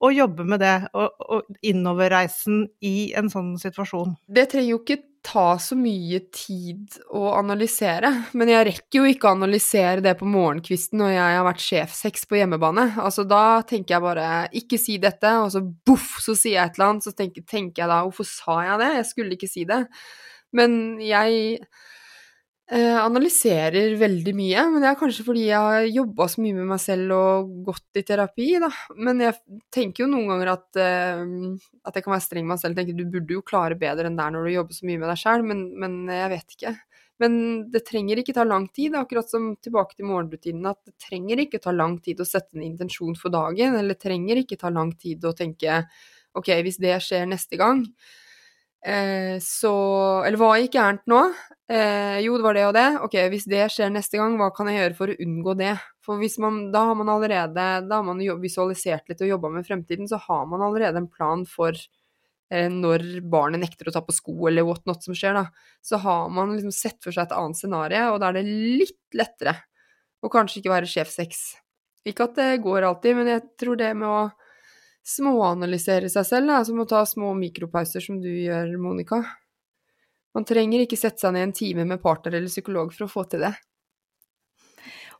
[0.00, 4.16] Å jobbe med det, og, og innoverreisen i en sånn situasjon.
[4.32, 9.28] Det trenger jo ikke ta så mye tid å analysere, men jeg rekker jo ikke
[9.28, 12.86] å analysere det på morgenkvisten når jeg har vært sjefsex på hjemmebane.
[13.04, 16.78] Altså, da tenker jeg bare 'ikke si dette', og så boff, så sier jeg et
[16.78, 19.64] eller annet, så tenker, tenker jeg da 'hvorfor sa jeg det', jeg skulle ikke si
[19.64, 19.86] det.
[20.52, 21.60] Men jeg
[22.78, 26.82] analyserer veldig mye, men det er kanskje fordi jeg har jobba så mye med meg
[26.82, 28.68] selv og gått i terapi, da.
[28.94, 29.34] Men jeg
[29.74, 31.24] tenker jo noen ganger at, eh,
[31.82, 32.78] at jeg kan være streng med meg selv.
[32.78, 35.10] Tenker du burde jo klare bedre enn det er når du jobber så mye med
[35.10, 36.74] deg sjøl, men, men, jeg vet ikke.
[37.20, 37.34] Men
[37.74, 41.60] det trenger ikke ta lang tid, akkurat som tilbake til morgenrutinene, at det trenger ikke
[41.60, 45.26] ta lang tid å sette en intensjon for dagen, eller trenger ikke ta lang tid
[45.26, 45.82] å tenke
[46.38, 47.82] ok, hvis det skjer neste gang,
[48.80, 49.72] Eh, så
[50.24, 51.20] Eller hva gikk gærent nå?
[51.70, 52.86] Eh, jo, det var det og det.
[53.04, 55.74] Ok, hvis det skjer neste gang, hva kan jeg gjøre for å unngå det?
[56.06, 60.08] For man, da har man allerede da har man visualisert litt og jobba med fremtiden,
[60.10, 64.34] så har man allerede en plan for eh, når barnet nekter å ta på sko,
[64.48, 65.46] eller what not som skjer, da.
[65.84, 68.98] Så har man liksom sett for seg et annet scenario, og da er det litt
[69.14, 69.54] lettere
[70.24, 71.44] å kanskje ikke være sjefsex.
[72.08, 74.20] Ikke at det går alltid, men jeg tror det med å
[75.06, 79.22] småanalysere seg selv, da, som å ta små mikropauser som du gjør, Monica.
[80.36, 83.26] Man trenger ikke sette seg ned en time med partner eller psykolog for å få
[83.32, 83.54] til det.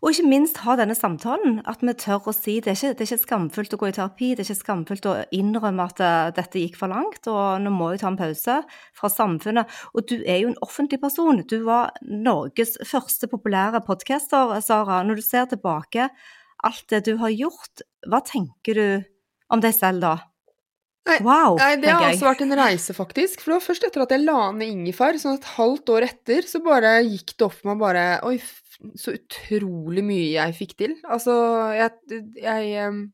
[0.01, 3.05] Og ikke minst ha denne samtalen, at vi tør å si det er ikke, det
[3.05, 6.31] er ikke skamfullt å gå i terapi, det er ikke skamfullt å innrømme at uh,
[6.33, 8.57] dette gikk for langt, og nå må jeg ta en pause
[8.97, 9.77] fra samfunnet.
[9.93, 11.43] Og du er jo en offentlig person.
[11.45, 15.03] Du var Norges første populære podcaster, Sara.
[15.05, 16.09] Når du ser tilbake,
[16.65, 18.87] alt det du har gjort, hva tenker du
[19.51, 20.17] om deg selv da?
[21.25, 23.41] Wow, nei, det har også vært en reise, faktisk.
[23.41, 26.47] For det var først etter at jeg la ned ingefær, sånn et halvt år etter,
[26.47, 28.37] så bare gikk det opp for meg bare Oi,
[29.01, 30.95] så utrolig mye jeg fikk til.
[31.09, 31.35] Altså,
[31.75, 33.09] jeg, jeg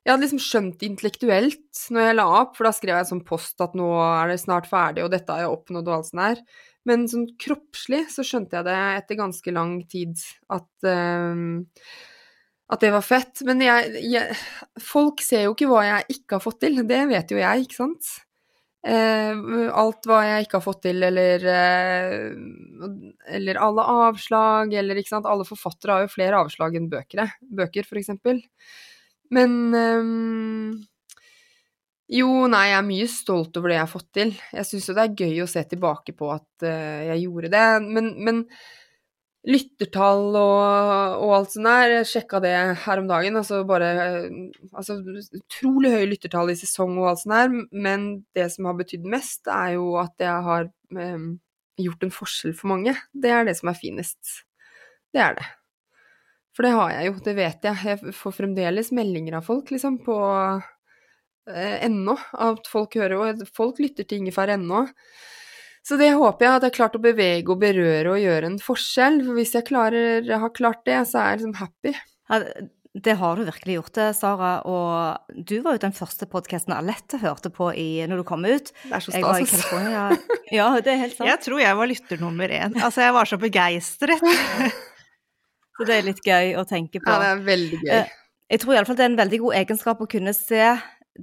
[0.00, 3.26] jeg hadde liksom skjønt intellektuelt når jeg la opp, for da skrev jeg en sånn
[3.26, 6.22] post at nå er det snart ferdig, og dette har jeg oppnådd, og alt sånt
[6.22, 6.40] der.
[6.88, 10.16] Men sånn kroppslig så skjønte jeg det etter ganske lang tid
[10.56, 11.60] at um,
[12.70, 13.42] at det var fett.
[13.46, 14.40] Men jeg, jeg,
[14.82, 17.80] folk ser jo ikke hva jeg ikke har fått til, det vet jo jeg, ikke
[17.80, 18.12] sant.
[18.80, 19.40] Eh,
[19.76, 22.30] alt hva jeg ikke har fått til, eller eh,
[23.36, 25.28] Eller alle avslag, eller ikke sant.
[25.28, 28.40] Alle forfattere har jo flere avslag enn bøkere, bøker, for eksempel.
[29.34, 30.80] Men eh,
[32.10, 34.32] jo, nei, jeg er mye stolt over det jeg har fått til.
[34.56, 37.66] Jeg syns jo det er gøy å se tilbake på at uh, jeg gjorde det,
[37.84, 38.40] men, men
[39.48, 41.94] lyttertall og, og alt sånt der.
[41.94, 43.38] Jeg sjekka det her om dagen.
[43.40, 43.92] Altså bare
[44.72, 44.98] altså,
[45.40, 47.54] Utrolig høye lyttertall i sesong og alt sånt der.
[47.88, 51.32] Men det som har betydd mest, er jo at jeg har um,
[51.80, 52.94] gjort en forskjell for mange.
[53.12, 54.36] Det er det som er finest.
[55.14, 55.48] Det er det.
[56.56, 57.82] For det har jeg jo, det vet jeg.
[57.86, 60.16] Jeg får fremdeles meldinger av folk, liksom, på
[61.48, 62.16] eh, ennå.
[62.36, 64.84] At folk hører Og folk lytter til ingefær ennå.
[65.86, 68.60] Så det håper jeg at jeg har klart å bevege og berøre og gjøre en
[68.62, 69.22] forskjell.
[69.26, 71.94] For hvis jeg klarer, har klart det, så er jeg liksom happy.
[72.30, 72.42] Ja,
[72.90, 74.50] det har du virkelig gjort det, Sara.
[74.66, 78.72] Og du var jo den første podkasten Alette hørte på i, når du kom ut.
[78.82, 79.54] Det er så stas.
[79.56, 80.20] altså.
[80.58, 81.28] ja, det er helt sant.
[81.30, 82.74] Jeg tror jeg var lytter nummer én.
[82.76, 84.24] Altså, jeg var så begeistret.
[85.78, 87.06] så det er litt gøy å tenke på.
[87.06, 87.92] Ja, det er veldig gøy.
[88.00, 88.16] Eh,
[88.50, 90.64] jeg tror iallfall det er en veldig god egenskap å kunne se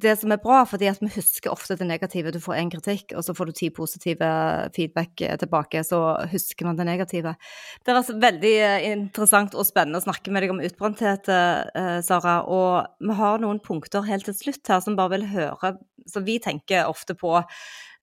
[0.02, 2.32] det som er bra, fordi at vi husker ofte det negative.
[2.34, 4.30] Du får én kritikk, og så får du ti positive
[4.76, 7.36] feedback eh, tilbake, så husker man det negative.
[7.84, 12.00] Det er altså veldig eh, interessant og spennende å snakke med deg om utbrenthet, eh,
[12.06, 12.39] Sara.
[12.45, 15.78] Og vi har noen punkter helt til slutt her som bare vil høre,
[16.10, 17.39] som vi tenker ofte på.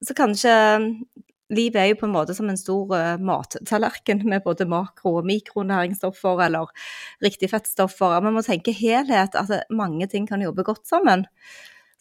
[0.04, 0.56] Så kanskje
[1.52, 2.88] Livet er jo på en måte som en stor
[3.20, 6.72] mattallerken med både makro- og mikronæringsstoffer eller
[7.22, 8.16] riktige fettstoffer.
[8.24, 11.26] Man må tenke helhet, at mange ting kan jobbe godt sammen.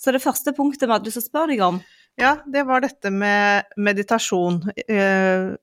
[0.03, 1.77] Så det første punktet vi hadde lyst til å spørre deg om
[2.19, 4.59] Ja, det var dette med meditasjon.
[4.83, 5.55] Eh,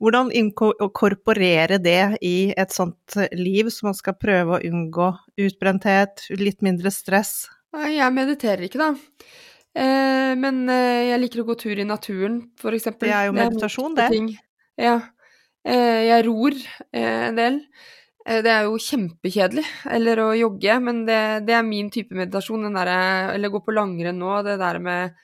[0.00, 5.10] hvordan inkorporere det i et sånt liv som man skal prøve å unngå
[5.44, 7.50] utbrenthet, litt mindre stress?
[7.76, 9.26] Jeg mediterer ikke, da.
[9.76, 13.10] Eh, men eh, jeg liker å gå tur i naturen, for eksempel.
[13.10, 14.10] Det er jo meditasjon, det.
[14.80, 14.98] Ja.
[15.68, 16.54] Jeg ror
[16.96, 17.56] en del.
[18.28, 19.64] Eh, det er jo kjempekjedelig,
[19.96, 22.66] eller å jogge, men det, det er min type meditasjon.
[22.68, 22.92] Den der,
[23.34, 25.16] eller gå på langrenn nå, det der med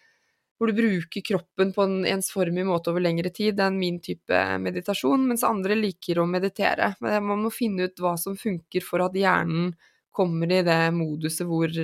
[0.55, 3.57] hvor du bruker kroppen på en ensformig måte over lengre tid.
[3.59, 6.93] Det er min type meditasjon, mens andre liker å meditere.
[7.05, 9.75] Men man må finne ut hva som funker for at hjernen
[10.15, 11.75] kommer i det moduset hvor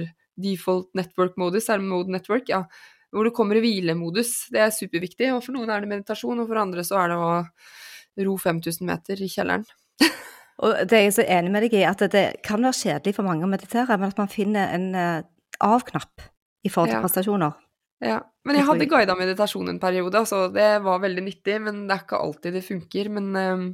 [0.40, 2.62] default network-modus, er mode network, ja,
[3.12, 4.46] hvor du kommer i hvilemodus.
[4.54, 7.18] Det er superviktig, og for noen er det meditasjon, og for andre så er det
[7.20, 7.30] å
[8.30, 9.66] ro 5000 meter i kjelleren.
[10.61, 13.26] og det er jeg så enig med deg i, at det kan være kjedelig for
[13.26, 15.26] mange å meditere, men at man finner en uh,
[15.64, 16.26] av-knapp
[16.66, 17.02] i forhold til ja.
[17.04, 17.58] prestasjoner.
[18.00, 21.96] Ja, men jeg hadde guida meditasjon en periode, så det var veldig nyttig, men det
[21.96, 23.11] er ikke alltid det funker.
[23.12, 23.66] Men, um,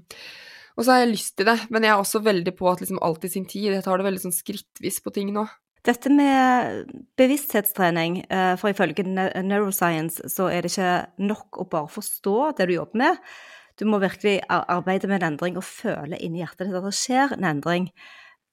[0.76, 3.02] og så har jeg lyst til det, men jeg er også veldig på at liksom
[3.06, 3.70] alt i sin tid.
[3.70, 5.46] Jeg tar det veldig sånn skrittvis på ting nå.
[5.86, 12.56] Dette med bevissthetstrening, eh, for ifølge neuroscience så er det ikke nok å bare forstå
[12.58, 13.20] det du jobber med.
[13.76, 17.34] Du må virkelig arbeide med en endring og føle inni hjertet ditt at det skjer
[17.36, 17.90] en endring.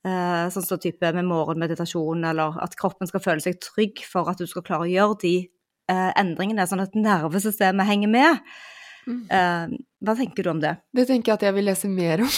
[0.04, 4.42] Eh, sånn som type med morgenmeditasjon, eller at kroppen skal føle seg trygg for at
[4.42, 5.36] du skal klare å gjøre de
[5.94, 8.52] eh, endringene, sånn at nervesystemet henger med.
[9.08, 9.24] Mm.
[9.32, 10.76] Eh, hva tenker du om det?
[10.92, 12.36] Det tenker jeg at jeg vil lese mer om.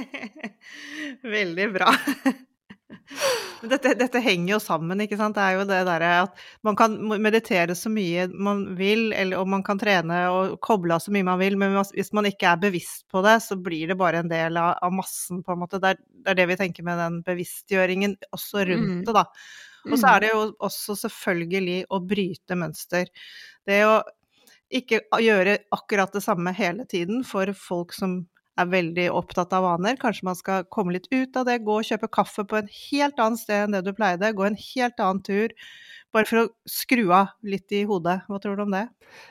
[1.38, 1.96] Veldig bra.
[3.60, 5.36] Dette, dette, henger jo sammen, ikke sant.
[5.36, 9.50] Det er jo det derre at man kan meditere så mye man vil, eller, og
[9.52, 12.62] man kan trene og koble av så mye man vil, men hvis man ikke er
[12.62, 15.80] bevisst på det, så blir det bare en del av, av massen, på en måte.
[15.82, 19.04] Det er, det er, det vi tenker med den bevisstgjøringen også rundt mm.
[19.08, 19.26] det, da.
[19.88, 20.22] Og så er mm.
[20.24, 23.12] det jo også selvfølgelig å bryte mønster.
[23.68, 24.00] Det å
[24.80, 28.22] ikke gjøre akkurat det samme hele tiden for folk som
[28.60, 29.98] er veldig opptatt av vaner.
[30.00, 33.22] Kanskje man skal komme litt ut av det, gå og kjøpe kaffe på en helt
[33.22, 35.54] annen sted enn det du pleide, gå en helt annen tur.
[36.10, 38.16] Bare for å skru av litt i hodet.
[38.26, 38.88] Hva tror du om det?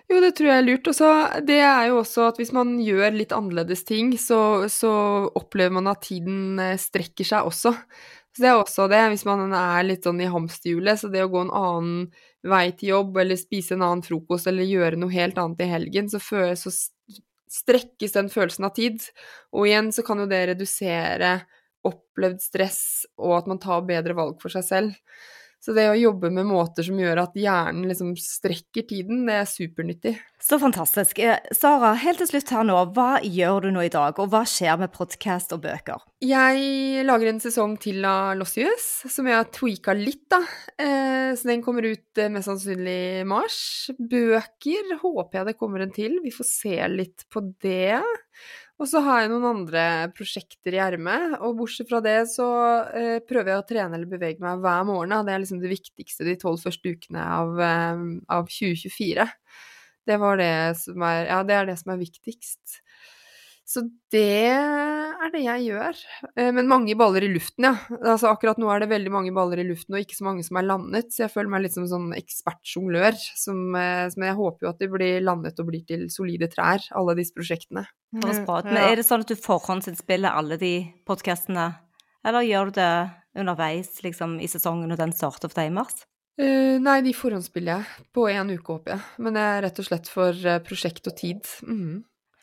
[0.07, 0.87] Jo, det tror jeg er lurt.
[0.87, 1.09] Også,
[1.47, 4.39] det er jo også at hvis man gjør litt annerledes ting, så,
[4.71, 4.93] så
[5.35, 7.75] opplever man at tiden eh, strekker seg også.
[8.31, 11.31] Så det er også det, hvis man er litt sånn i hamsterhjulet, så det å
[11.33, 12.03] gå en annen
[12.47, 16.07] vei til jobb, eller spise en annen frokost, eller gjøre noe helt annet i helgen,
[16.11, 16.71] så, føler, så
[17.49, 19.01] strekkes den følelsen av tid.
[19.55, 21.39] Og igjen så kan jo det redusere
[21.87, 22.81] opplevd stress,
[23.19, 24.95] og at man tar bedre valg for seg selv.
[25.59, 29.49] Så det å jobbe med måter som gjør at hjernen liksom strekker tiden, det er
[29.49, 30.13] supernyttig.
[30.39, 31.19] Så fantastisk.
[31.19, 34.45] Eh, Sara, helt til slutt her nå, hva gjør du nå i dag, og hva
[34.47, 36.05] skjer med podkast og bøker?
[36.23, 40.39] Jeg lager en sesong til av Lossius, som jeg har tweaka litt, da.
[40.79, 43.59] Eh, så den kommer ut eh, mest sannsynlig i mars.
[43.99, 47.99] Bøker håper jeg det kommer en til, vi får se litt på det.
[48.79, 49.81] Og så har jeg noen andre
[50.15, 52.47] prosjekter i ermet, og bortsett fra det så
[52.95, 55.17] eh, prøver jeg å trene eller bevege meg hver morgen.
[55.27, 59.27] Det er liksom det viktigste de tolv første ukene av, eh, av 2024.
[60.07, 62.79] Det, det, er, ja, det er det som er viktigst.
[63.69, 65.97] Så det er det jeg gjør.
[66.33, 67.75] Eh, men mange baller i luften, ja.
[67.99, 70.57] Altså akkurat nå er det veldig mange baller i luften, og ikke så mange som
[70.57, 71.11] er landet.
[71.13, 74.81] Så jeg føler meg litt som sånn ekspertsjonglør, som, eh, som, jeg håper jo at
[74.81, 77.85] de blir landet og blir til solide trær, alle disse prosjektene.
[78.09, 80.73] Mm, Men er det sånn at du forhåndsinnspiller alle de
[81.05, 81.69] podkastene,
[82.25, 82.93] eller gjør du det
[83.37, 86.07] underveis liksom, i sesongen når den starter for deg i mars?
[86.39, 89.05] Uh, nei, de forhåndsspiller jeg på én uke, håper jeg.
[89.21, 91.45] Men jeg er rett og slett for prosjekt og tid.
[91.67, 91.99] Mm.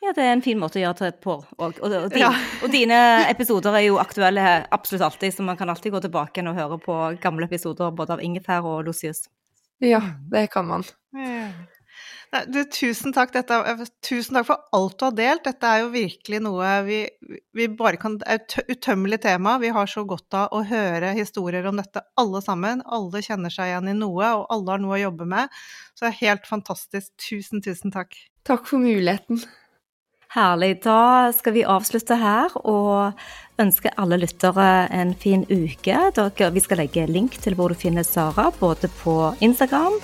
[0.06, 1.46] Ja, det er en fin måte å gjøre det på òg.
[1.58, 2.28] Og, og, ja.
[2.62, 6.58] og, dine episoder er jo aktuelle absolutt alltid, så man kan alltid gå tilbake og
[6.60, 9.24] høre på gamle episoder både av Ingefær og Lucius.
[9.82, 9.98] Ja,
[10.30, 10.86] det kan man.
[11.16, 13.58] Nei, du, tusen takk, dette,
[14.06, 15.44] tusen takk for alt du har delt.
[15.46, 17.02] Dette er jo virkelig noe vi,
[17.56, 19.56] vi bare kan Det er et utømmelig tema.
[19.62, 22.82] Vi har så godt av å høre historier om dette alle sammen.
[22.86, 25.54] Alle kjenner seg igjen i noe, og alle har noe å jobbe med.
[25.94, 27.10] Så det er helt fantastisk.
[27.26, 28.14] Tusen, tusen takk.
[28.46, 29.42] Takk for muligheten.
[30.36, 30.82] Herlig.
[30.84, 33.16] Da skal vi avslutte her og
[33.62, 35.96] ønske alle lyttere en fin uke.
[36.52, 39.96] Vi skal legge link til hvor du finner Sara, både på Instagram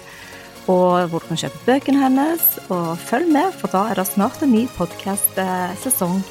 [0.70, 2.48] og hvor du kan kjøpe bøkene hennes.
[2.72, 6.24] Og følg med, for da er det snart en ny podkast-sesong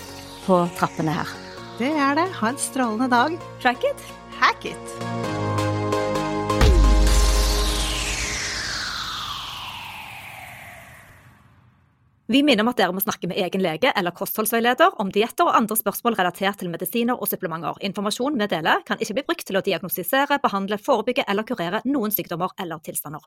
[0.47, 1.37] på trappene her.
[1.77, 2.29] Det er det.
[2.41, 3.37] Ha en strålende dag.
[3.61, 4.11] Track it.
[4.41, 5.50] Hack it.
[12.31, 15.55] Vi minner om at dere må snakke med egen lege eller kostholdsveileder om dietter og
[15.57, 17.75] andre spørsmål relatert til medisiner og supplementer.
[17.83, 22.13] Informasjon vi deler, kan ikke bli brukt til å diagnostisere, behandle, forebygge eller kurere noen
[22.15, 23.25] sykdommer eller tilstander.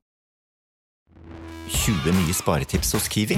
[1.69, 3.37] 20 nye sparetips hos Kiwi.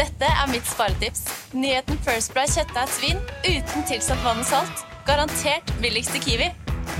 [0.00, 1.22] Dette er mitt sparetips.
[1.54, 4.82] Nyheten First Price kjøttdeig svin uten tilsatt vann og salt.
[5.06, 6.50] Garantert billigst i Kiwi.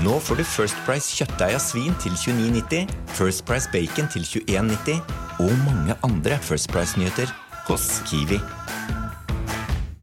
[0.05, 2.87] Nå får du First Price kjøttdeig av svin til 29,90,
[3.19, 5.03] First Price bacon til 21,90
[5.43, 7.35] og mange andre First Price-nyheter
[7.69, 8.41] hos Kiwi.